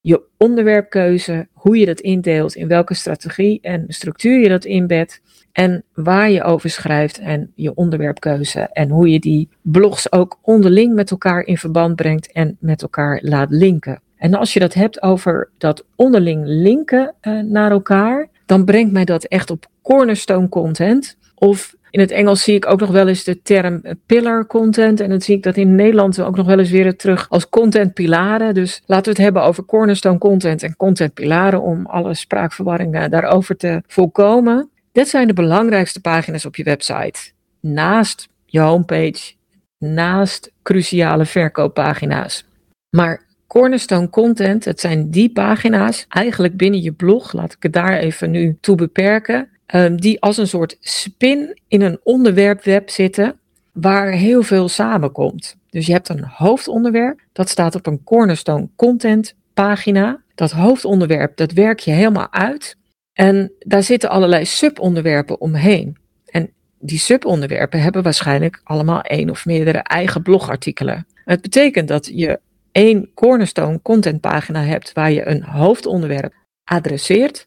Je 0.00 0.22
onderwerpkeuze, 0.36 1.48
hoe 1.52 1.78
je 1.78 1.86
dat 1.86 2.00
indeelt, 2.00 2.54
in 2.54 2.68
welke 2.68 2.94
strategie 2.94 3.60
en 3.60 3.84
structuur 3.88 4.40
je 4.40 4.48
dat 4.48 4.64
inbedt. 4.64 5.20
En 5.52 5.84
waar 5.94 6.30
je 6.30 6.42
over 6.42 6.70
schrijft 6.70 7.18
en 7.18 7.52
je 7.54 7.74
onderwerpkeuze. 7.74 8.60
En 8.60 8.88
hoe 8.88 9.10
je 9.10 9.20
die 9.20 9.48
blogs 9.62 10.12
ook 10.12 10.38
onderling 10.42 10.94
met 10.94 11.10
elkaar 11.10 11.42
in 11.42 11.58
verband 11.58 11.96
brengt 11.96 12.32
en 12.32 12.56
met 12.60 12.82
elkaar 12.82 13.20
laat 13.22 13.50
linken. 13.50 14.00
En 14.18 14.34
als 14.34 14.52
je 14.52 14.60
dat 14.60 14.74
hebt 14.74 15.02
over 15.02 15.50
dat 15.58 15.84
onderling 15.96 16.42
linken 16.44 17.14
uh, 17.22 17.42
naar 17.42 17.70
elkaar, 17.70 18.28
dan 18.46 18.64
brengt 18.64 18.92
mij 18.92 19.04
dat 19.04 19.24
echt 19.24 19.50
op 19.50 19.66
cornerstone 19.82 20.48
content. 20.48 21.16
Of 21.34 21.76
in 21.90 22.00
het 22.00 22.10
Engels 22.10 22.42
zie 22.42 22.54
ik 22.54 22.66
ook 22.66 22.80
nog 22.80 22.90
wel 22.90 23.08
eens 23.08 23.24
de 23.24 23.42
term 23.42 23.82
pillar 24.06 24.46
content. 24.46 25.00
En 25.00 25.10
dan 25.10 25.20
zie 25.20 25.36
ik 25.36 25.42
dat 25.42 25.56
in 25.56 25.74
Nederland 25.74 26.20
ook 26.20 26.36
nog 26.36 26.46
wel 26.46 26.58
eens 26.58 26.70
weer 26.70 26.96
terug 26.96 27.28
als 27.28 27.48
content 27.48 27.94
pilaren. 27.94 28.54
Dus 28.54 28.82
laten 28.86 29.04
we 29.04 29.10
het 29.10 29.18
hebben 29.18 29.42
over 29.42 29.64
cornerstone 29.64 30.18
content 30.18 30.62
en 30.62 30.76
content 30.76 31.14
pilaren 31.14 31.62
om 31.62 31.86
alle 31.86 32.14
spraakverwarringen 32.14 33.10
daarover 33.10 33.56
te 33.56 33.82
voorkomen. 33.86 34.70
Dit 34.92 35.08
zijn 35.08 35.26
de 35.26 35.32
belangrijkste 35.32 36.00
pagina's 36.00 36.44
op 36.44 36.56
je 36.56 36.62
website. 36.64 37.32
Naast 37.60 38.28
je 38.46 38.60
homepage, 38.60 39.32
naast 39.78 40.52
cruciale 40.62 41.24
verkooppagina's. 41.24 42.46
Maar 42.90 43.26
cornerstone 43.48 44.10
content, 44.10 44.64
het 44.64 44.80
zijn 44.80 45.10
die 45.10 45.32
pagina's 45.32 46.04
eigenlijk 46.08 46.56
binnen 46.56 46.82
je 46.82 46.92
blog, 46.92 47.32
laat 47.32 47.52
ik 47.52 47.62
het 47.62 47.72
daar 47.72 47.98
even 47.98 48.30
nu 48.30 48.56
toe 48.60 48.76
beperken, 48.76 49.48
ehm, 49.66 49.96
die 49.96 50.20
als 50.20 50.36
een 50.36 50.48
soort 50.48 50.76
spin 50.80 51.60
in 51.68 51.82
een 51.82 52.00
onderwerpweb 52.02 52.90
zitten 52.90 53.38
waar 53.72 54.10
heel 54.10 54.42
veel 54.42 54.68
samenkomt. 54.68 55.56
Dus 55.70 55.86
je 55.86 55.92
hebt 55.92 56.08
een 56.08 56.24
hoofdonderwerp, 56.24 57.20
dat 57.32 57.48
staat 57.48 57.74
op 57.74 57.86
een 57.86 58.04
cornerstone 58.04 58.68
content 58.76 59.34
pagina. 59.54 60.22
Dat 60.34 60.50
hoofdonderwerp, 60.50 61.36
dat 61.36 61.52
werk 61.52 61.78
je 61.78 61.90
helemaal 61.90 62.32
uit 62.32 62.76
en 63.12 63.52
daar 63.58 63.82
zitten 63.82 64.10
allerlei 64.10 64.44
subonderwerpen 64.44 65.40
omheen. 65.40 65.96
En 66.26 66.50
die 66.78 66.98
subonderwerpen 66.98 67.80
hebben 67.80 68.02
waarschijnlijk 68.02 68.60
allemaal 68.64 69.00
één 69.00 69.30
of 69.30 69.46
meerdere 69.46 69.78
eigen 69.78 70.22
blogartikelen. 70.22 71.06
Het 71.24 71.40
betekent 71.40 71.88
dat 71.88 72.10
je 72.12 72.40
één 72.78 73.10
cornerstone 73.14 73.82
contentpagina 73.82 74.62
hebt 74.62 74.92
waar 74.92 75.12
je 75.12 75.26
een 75.26 75.42
hoofdonderwerp 75.42 76.34
adresseert. 76.64 77.46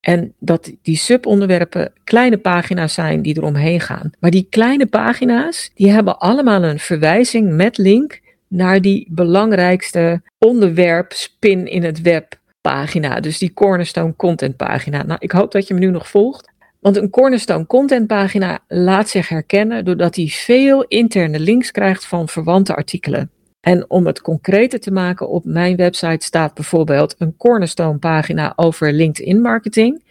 En 0.00 0.34
dat 0.38 0.72
die 0.82 0.96
subonderwerpen 0.96 1.92
kleine 2.04 2.38
pagina's 2.38 2.94
zijn 2.94 3.22
die 3.22 3.36
eromheen 3.36 3.80
gaan. 3.80 4.10
Maar 4.20 4.30
die 4.30 4.46
kleine 4.50 4.86
pagina's, 4.86 5.70
die 5.74 5.90
hebben 5.90 6.18
allemaal 6.18 6.64
een 6.64 6.78
verwijzing 6.78 7.52
met 7.52 7.78
link 7.78 8.20
naar 8.48 8.80
die 8.80 9.06
belangrijkste 9.10 10.22
onderwerp 10.38 11.12
spin 11.12 11.66
in 11.66 11.84
het 11.84 12.00
web 12.00 12.40
pagina, 12.60 13.20
dus 13.20 13.38
die 13.38 13.52
Cornerstone 13.52 14.16
content 14.16 14.56
pagina. 14.56 15.02
Nou, 15.02 15.18
ik 15.22 15.32
hoop 15.32 15.52
dat 15.52 15.66
je 15.66 15.74
me 15.74 15.80
nu 15.80 15.90
nog 15.90 16.08
volgt. 16.08 16.52
Want 16.80 16.96
een 16.96 17.10
Cornerstone 17.10 17.66
content 17.66 18.06
pagina 18.06 18.58
laat 18.68 19.08
zich 19.08 19.28
herkennen 19.28 19.84
doordat 19.84 20.16
hij 20.16 20.26
veel 20.26 20.84
interne 20.84 21.38
links 21.38 21.70
krijgt 21.70 22.06
van 22.06 22.28
verwante 22.28 22.74
artikelen. 22.74 23.30
En 23.66 23.90
om 23.90 24.06
het 24.06 24.20
concreter 24.20 24.80
te 24.80 24.90
maken, 24.90 25.28
op 25.28 25.44
mijn 25.44 25.76
website 25.76 26.24
staat 26.24 26.54
bijvoorbeeld 26.54 27.14
een 27.18 27.36
Cornerstone 27.36 27.98
pagina 27.98 28.52
over 28.56 28.92
LinkedIn 28.92 29.40
marketing, 29.40 30.04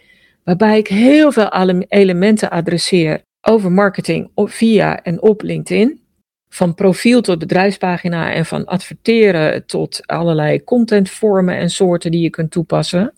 waarbij 0.44 0.78
ik 0.78 0.88
heel 0.88 1.32
veel 1.32 1.52
elementen 1.88 2.50
adresseer 2.50 3.22
over 3.40 3.72
marketing 3.72 4.30
via 4.34 5.02
en 5.02 5.22
op 5.22 5.42
LinkedIn 5.42 6.00
van 6.48 6.74
profiel 6.74 7.20
tot 7.20 7.38
bedrijfspagina 7.38 8.32
en 8.32 8.46
van 8.46 8.64
adverteren 8.64 9.66
tot 9.66 10.00
allerlei 10.06 10.64
contentvormen 10.64 11.56
en 11.56 11.70
soorten 11.70 12.10
die 12.10 12.20
je 12.20 12.30
kunt 12.30 12.50
toepassen. 12.50 13.14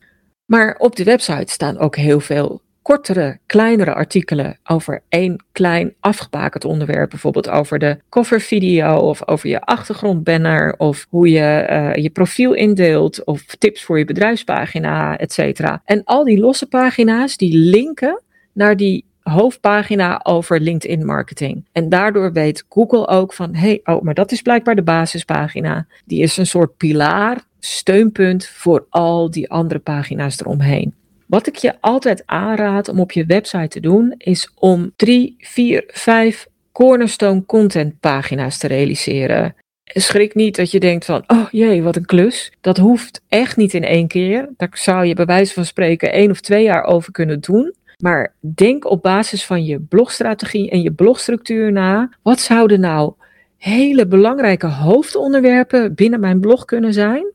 Maar 0.46 0.76
op 0.78 0.96
de 0.96 1.04
website 1.04 1.52
staan 1.52 1.78
ook 1.78 1.96
heel 1.96 2.20
veel 2.20 2.62
kortere, 2.88 3.38
kleinere 3.46 3.94
artikelen 3.94 4.58
over 4.64 5.02
één 5.08 5.44
klein 5.52 5.94
afgebakend 6.00 6.64
onderwerp. 6.64 7.10
Bijvoorbeeld 7.10 7.48
over 7.48 7.78
de 7.78 7.98
covervideo 8.08 8.96
of 8.96 9.28
over 9.28 9.48
je 9.48 9.60
achtergrondbanner 9.60 10.74
of 10.78 11.06
hoe 11.08 11.30
je 11.30 11.66
uh, 11.70 12.02
je 12.02 12.10
profiel 12.10 12.54
indeelt 12.54 13.24
of 13.24 13.44
tips 13.44 13.84
voor 13.84 13.98
je 13.98 14.04
bedrijfspagina, 14.04 15.18
et 15.18 15.32
cetera. 15.32 15.82
En 15.84 16.04
al 16.04 16.24
die 16.24 16.38
losse 16.38 16.66
pagina's 16.66 17.36
die 17.36 17.58
linken 17.58 18.22
naar 18.52 18.76
die 18.76 19.04
hoofdpagina 19.22 20.20
over 20.22 20.60
LinkedIn 20.60 21.04
marketing. 21.04 21.64
En 21.72 21.88
daardoor 21.88 22.32
weet 22.32 22.64
Google 22.68 23.08
ook 23.08 23.32
van, 23.32 23.54
hey, 23.54 23.80
oh, 23.84 24.02
maar 24.02 24.14
dat 24.14 24.32
is 24.32 24.42
blijkbaar 24.42 24.74
de 24.74 24.82
basispagina. 24.82 25.86
Die 26.04 26.22
is 26.22 26.36
een 26.36 26.46
soort 26.46 26.76
pilaar, 26.76 27.40
steunpunt 27.58 28.46
voor 28.46 28.86
al 28.90 29.30
die 29.30 29.50
andere 29.50 29.80
pagina's 29.80 30.40
eromheen. 30.40 30.94
Wat 31.28 31.46
ik 31.46 31.56
je 31.56 31.80
altijd 31.80 32.22
aanraad 32.26 32.88
om 32.88 33.00
op 33.00 33.12
je 33.12 33.26
website 33.26 33.68
te 33.68 33.80
doen, 33.80 34.14
is 34.16 34.50
om 34.54 34.92
drie, 34.96 35.36
vier, 35.38 35.84
vijf 35.86 36.46
cornerstone 36.72 37.44
content 37.46 38.00
pagina's 38.00 38.58
te 38.58 38.66
realiseren. 38.66 39.54
Schrik 39.84 40.34
niet 40.34 40.56
dat 40.56 40.70
je 40.70 40.80
denkt 40.80 41.04
van, 41.04 41.24
oh 41.26 41.48
jee, 41.50 41.82
wat 41.82 41.96
een 41.96 42.04
klus. 42.04 42.52
Dat 42.60 42.76
hoeft 42.76 43.22
echt 43.28 43.56
niet 43.56 43.74
in 43.74 43.84
één 43.84 44.08
keer. 44.08 44.48
Daar 44.56 44.68
zou 44.72 45.04
je 45.04 45.14
bij 45.14 45.24
wijze 45.24 45.54
van 45.54 45.64
spreken 45.64 46.12
één 46.12 46.30
of 46.30 46.40
twee 46.40 46.62
jaar 46.62 46.84
over 46.84 47.12
kunnen 47.12 47.40
doen. 47.40 47.74
Maar 48.02 48.34
denk 48.54 48.90
op 48.90 49.02
basis 49.02 49.46
van 49.46 49.64
je 49.64 49.80
blogstrategie 49.80 50.70
en 50.70 50.82
je 50.82 50.92
blogstructuur 50.92 51.72
na. 51.72 52.10
Wat 52.22 52.40
zouden 52.40 52.80
nou 52.80 53.12
hele 53.56 54.06
belangrijke 54.06 54.66
hoofdonderwerpen 54.66 55.94
binnen 55.94 56.20
mijn 56.20 56.40
blog 56.40 56.64
kunnen 56.64 56.92
zijn? 56.92 57.32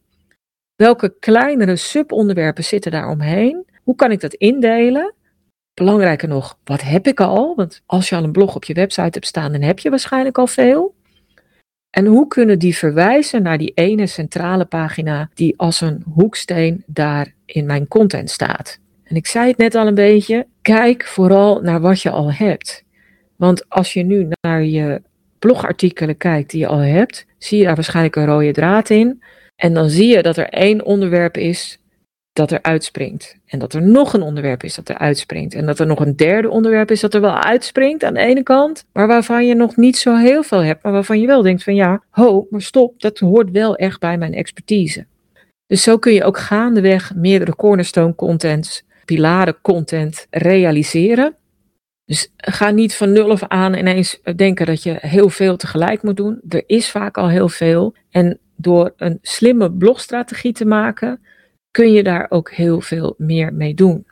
Welke 0.75 1.15
kleinere 1.19 1.75
subonderwerpen 1.75 2.63
zitten 2.63 2.91
daar 2.91 3.09
omheen? 3.09 3.71
Hoe 3.83 3.95
kan 3.95 4.11
ik 4.11 4.21
dat 4.21 4.33
indelen? 4.33 5.13
Belangrijker 5.73 6.27
nog, 6.27 6.57
wat 6.63 6.81
heb 6.81 7.07
ik 7.07 7.19
al? 7.19 7.55
Want 7.55 7.81
als 7.85 8.09
je 8.09 8.15
al 8.15 8.23
een 8.23 8.31
blog 8.31 8.55
op 8.55 8.63
je 8.63 8.73
website 8.73 9.01
hebt 9.01 9.27
staan, 9.27 9.51
dan 9.51 9.61
heb 9.61 9.79
je 9.79 9.89
waarschijnlijk 9.89 10.37
al 10.37 10.47
veel. 10.47 10.95
En 11.89 12.05
hoe 12.05 12.27
kunnen 12.27 12.59
die 12.59 12.77
verwijzen 12.77 13.43
naar 13.43 13.57
die 13.57 13.71
ene 13.75 14.07
centrale 14.07 14.65
pagina 14.65 15.29
die 15.33 15.59
als 15.59 15.81
een 15.81 16.03
hoeksteen 16.13 16.83
daar 16.87 17.33
in 17.45 17.65
mijn 17.65 17.87
content 17.87 18.29
staat? 18.29 18.79
En 19.03 19.15
ik 19.15 19.27
zei 19.27 19.47
het 19.47 19.57
net 19.57 19.75
al 19.75 19.87
een 19.87 19.95
beetje, 19.95 20.47
kijk 20.61 21.05
vooral 21.05 21.61
naar 21.61 21.81
wat 21.81 22.01
je 22.01 22.09
al 22.09 22.33
hebt. 22.33 22.83
Want 23.35 23.69
als 23.69 23.93
je 23.93 24.03
nu 24.03 24.27
naar 24.41 24.63
je 24.63 25.01
blogartikelen 25.39 26.17
kijkt 26.17 26.49
die 26.51 26.59
je 26.59 26.67
al 26.67 26.77
hebt, 26.77 27.25
zie 27.37 27.57
je 27.57 27.63
daar 27.63 27.75
waarschijnlijk 27.75 28.15
een 28.15 28.25
rode 28.25 28.51
draad 28.51 28.89
in. 28.89 29.23
En 29.55 29.73
dan 29.73 29.89
zie 29.89 30.07
je 30.07 30.21
dat 30.21 30.37
er 30.37 30.49
één 30.49 30.85
onderwerp 30.85 31.37
is 31.37 31.79
dat 32.33 32.51
er 32.51 32.61
uitspringt. 32.61 33.37
En 33.45 33.59
dat 33.59 33.73
er 33.73 33.81
nog 33.81 34.13
een 34.13 34.21
onderwerp 34.21 34.63
is 34.63 34.75
dat 34.75 34.89
er 34.89 34.97
uitspringt. 34.97 35.53
En 35.53 35.65
dat 35.65 35.79
er 35.79 35.85
nog 35.85 35.99
een 35.99 36.15
derde 36.15 36.49
onderwerp 36.49 36.91
is 36.91 36.99
dat 36.99 37.13
er 37.13 37.21
wel 37.21 37.37
uitspringt 37.37 38.03
aan 38.03 38.13
de 38.13 38.19
ene 38.19 38.43
kant, 38.43 38.85
maar 38.93 39.07
waarvan 39.07 39.47
je 39.47 39.55
nog 39.55 39.75
niet 39.75 39.97
zo 39.97 40.15
heel 40.15 40.43
veel 40.43 40.63
hebt, 40.63 40.83
maar 40.83 40.91
waarvan 40.91 41.19
je 41.19 41.27
wel 41.27 41.41
denkt 41.41 41.63
van 41.63 41.75
ja, 41.75 42.03
ho, 42.09 42.47
maar 42.49 42.61
stop, 42.61 43.01
dat 43.01 43.19
hoort 43.19 43.51
wel 43.51 43.75
echt 43.75 43.99
bij 43.99 44.17
mijn 44.17 44.33
expertise. 44.33 45.05
Dus 45.67 45.83
zo 45.83 45.97
kun 45.97 46.13
je 46.13 46.23
ook 46.23 46.37
gaandeweg 46.37 47.15
meerdere 47.15 47.55
cornerstone 47.55 48.15
contents 48.15 48.83
pilaren 49.05 49.61
content 49.61 50.27
realiseren. 50.29 51.35
Dus 52.05 52.31
ga 52.37 52.69
niet 52.69 52.95
van 52.95 53.11
nul 53.11 53.31
af 53.31 53.43
aan 53.43 53.73
ineens 53.73 54.19
denken 54.35 54.65
dat 54.65 54.83
je 54.83 54.97
heel 54.99 55.29
veel 55.29 55.57
tegelijk 55.57 56.03
moet 56.03 56.17
doen. 56.17 56.41
Er 56.49 56.63
is 56.65 56.89
vaak 56.89 57.17
al 57.17 57.29
heel 57.29 57.49
veel. 57.49 57.95
En 58.09 58.39
door 58.55 58.93
een 58.97 59.19
slimme 59.21 59.71
blogstrategie 59.71 60.53
te 60.53 60.65
maken, 60.65 61.21
kun 61.73 61.93
je 61.93 62.03
daar 62.03 62.25
ook 62.29 62.51
heel 62.51 62.81
veel 62.81 63.15
meer 63.17 63.53
mee 63.53 63.73
doen. 63.73 64.05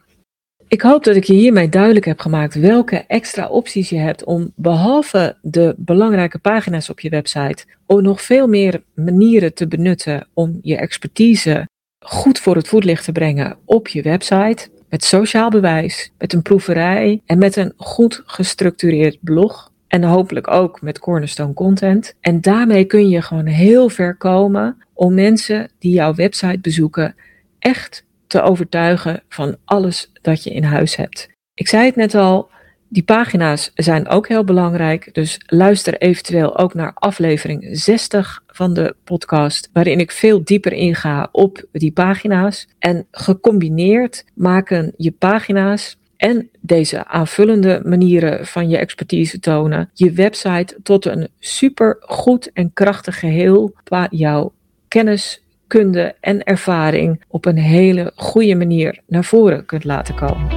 Ik 0.68 0.82
hoop 0.82 1.04
dat 1.04 1.16
ik 1.16 1.24
je 1.24 1.34
hiermee 1.34 1.70
duidelijk 1.70 2.06
heb 2.06 2.20
gemaakt 2.20 2.56
welke 2.56 3.04
extra 3.08 3.48
opties 3.48 3.90
je 3.90 3.98
hebt 3.98 4.24
om 4.24 4.52
behalve 4.56 5.38
de 5.42 5.76
belangrijke 5.78 6.40
pagina's 6.40 6.90
op 6.90 7.00
je 7.00 7.10
website, 7.10 7.66
om 7.86 8.02
nog 8.02 8.22
veel 8.22 8.48
meer 8.48 8.84
manieren 8.96 9.54
te 9.54 9.68
benutten 9.68 10.28
om 10.34 10.60
je 10.62 10.78
expertise 10.78 11.68
goed 12.06 12.40
voor 12.40 12.56
het 12.56 12.68
voetlicht 12.68 13.04
te 13.04 13.12
brengen 13.12 13.58
op 13.66 13.88
je 13.88 14.02
website. 14.02 14.70
Met 14.90 15.04
sociaal 15.04 15.50
bewijs, 15.50 16.12
met 16.18 16.34
een 16.34 16.42
proeverij 16.42 17.22
en 17.26 17.38
met 17.38 17.56
een 17.56 17.74
goed 17.78 18.22
gestructureerd 18.26 19.18
blog. 19.22 19.72
En 19.88 20.04
hopelijk 20.04 20.52
ook 20.52 20.82
met 20.82 21.00
cornerstone 21.00 21.54
content. 21.54 22.16
En 22.22 22.42
daarmee 22.42 22.86
kun 22.86 23.10
je 23.10 23.22
gewoon 23.22 23.46
heel 23.46 23.90
ver 23.90 24.16
komen 24.16 24.78
om 24.94 25.14
mensen 25.14 25.72
die 25.80 25.94
jouw 25.94 26.14
website 26.14 26.60
bezoeken 26.60 27.16
echt 27.62 28.06
te 28.28 28.42
overtuigen 28.42 29.24
van 29.30 29.58
alles 29.66 30.12
dat 30.22 30.44
je 30.44 30.50
in 30.50 30.64
huis 30.64 30.96
hebt. 30.96 31.30
Ik 31.54 31.68
zei 31.68 31.86
het 31.86 31.96
net 31.96 32.16
al, 32.16 32.50
die 32.90 33.04
pagina's 33.04 33.72
zijn 33.76 34.08
ook 34.08 34.28
heel 34.28 34.44
belangrijk. 34.44 35.14
Dus 35.14 35.40
luister 35.46 35.98
eventueel 35.98 36.58
ook 36.58 36.74
naar 36.74 36.92
aflevering 36.94 37.68
60 37.72 38.44
van 38.48 38.74
de 38.74 38.96
podcast, 39.04 39.70
waarin 39.74 40.00
ik 40.00 40.12
veel 40.12 40.44
dieper 40.44 40.74
inga 40.74 41.30
op 41.32 41.66
die 41.72 41.92
pagina's. 41.92 42.68
En 42.80 43.08
gecombineerd 43.12 44.26
maken 44.34 44.94
je 44.98 45.12
pagina's 45.12 45.98
en 46.18 46.50
deze 46.60 47.08
aanvullende 47.08 47.82
manieren 47.86 48.46
van 48.48 48.70
je 48.70 48.78
expertise 48.78 49.40
tonen 49.40 49.90
je 49.94 50.12
website 50.12 50.76
tot 50.84 51.06
een 51.06 51.28
super 51.40 51.98
goed 52.00 52.52
en 52.54 52.74
krachtig 52.74 53.20
geheel 53.20 53.76
waar 53.84 54.16
jouw 54.16 54.54
kennis, 54.88 55.41
kunde 55.72 56.16
en 56.20 56.44
ervaring 56.44 57.24
op 57.28 57.46
een 57.46 57.58
hele 57.58 58.12
goede 58.16 58.56
manier 58.56 59.00
naar 59.08 59.24
voren 59.24 59.66
kunt 59.66 59.84
laten 59.84 60.16
komen. 60.16 60.48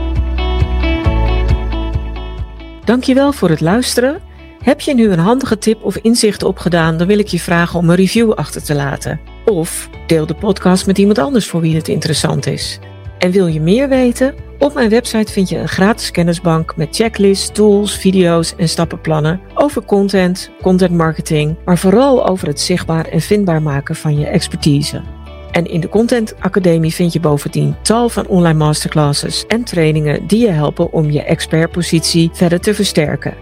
Dankjewel 2.84 3.32
voor 3.32 3.48
het 3.48 3.60
luisteren. 3.60 4.20
Heb 4.62 4.80
je 4.80 4.94
nu 4.94 5.10
een 5.10 5.18
handige 5.18 5.58
tip 5.58 5.84
of 5.84 5.96
inzicht 5.96 6.42
opgedaan, 6.42 6.96
dan 6.96 7.06
wil 7.06 7.18
ik 7.18 7.26
je 7.26 7.40
vragen 7.40 7.78
om 7.78 7.90
een 7.90 7.96
review 7.96 8.32
achter 8.32 8.62
te 8.62 8.74
laten. 8.74 9.20
Of 9.44 9.90
deel 10.06 10.26
de 10.26 10.34
podcast 10.34 10.86
met 10.86 10.98
iemand 10.98 11.18
anders 11.18 11.48
voor 11.48 11.60
wie 11.60 11.76
het 11.76 11.88
interessant 11.88 12.46
is. 12.46 12.78
En 13.24 13.30
wil 13.30 13.46
je 13.46 13.60
meer 13.60 13.88
weten? 13.88 14.34
Op 14.58 14.74
mijn 14.74 14.88
website 14.88 15.32
vind 15.32 15.48
je 15.48 15.58
een 15.58 15.68
gratis 15.68 16.10
kennisbank 16.10 16.76
met 16.76 16.96
checklists, 16.96 17.50
tools, 17.52 17.98
video's 17.98 18.54
en 18.56 18.68
stappenplannen 18.68 19.40
over 19.54 19.84
content, 19.84 20.50
content 20.62 20.90
marketing, 20.90 21.56
maar 21.64 21.78
vooral 21.78 22.28
over 22.28 22.48
het 22.48 22.60
zichtbaar 22.60 23.06
en 23.06 23.20
vindbaar 23.20 23.62
maken 23.62 23.94
van 23.94 24.18
je 24.18 24.26
expertise. 24.26 25.02
En 25.50 25.66
in 25.66 25.80
de 25.80 25.88
Content 25.88 26.34
Academie 26.40 26.94
vind 26.94 27.12
je 27.12 27.20
bovendien 27.20 27.76
tal 27.82 28.08
van 28.08 28.26
online 28.26 28.58
masterclasses 28.58 29.46
en 29.46 29.64
trainingen 29.64 30.26
die 30.26 30.40
je 30.40 30.50
helpen 30.50 30.92
om 30.92 31.10
je 31.10 31.22
expertpositie 31.22 32.30
verder 32.32 32.60
te 32.60 32.74
versterken. 32.74 33.34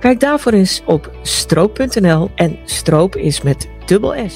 Kijk 0.00 0.20
daarvoor 0.20 0.52
eens 0.52 0.82
op 0.86 1.10
stroop.nl 1.22 2.30
en 2.34 2.58
stroop 2.64 3.16
is 3.16 3.42
met 3.42 3.68
dubbel 3.86 4.14
S. 4.28 4.34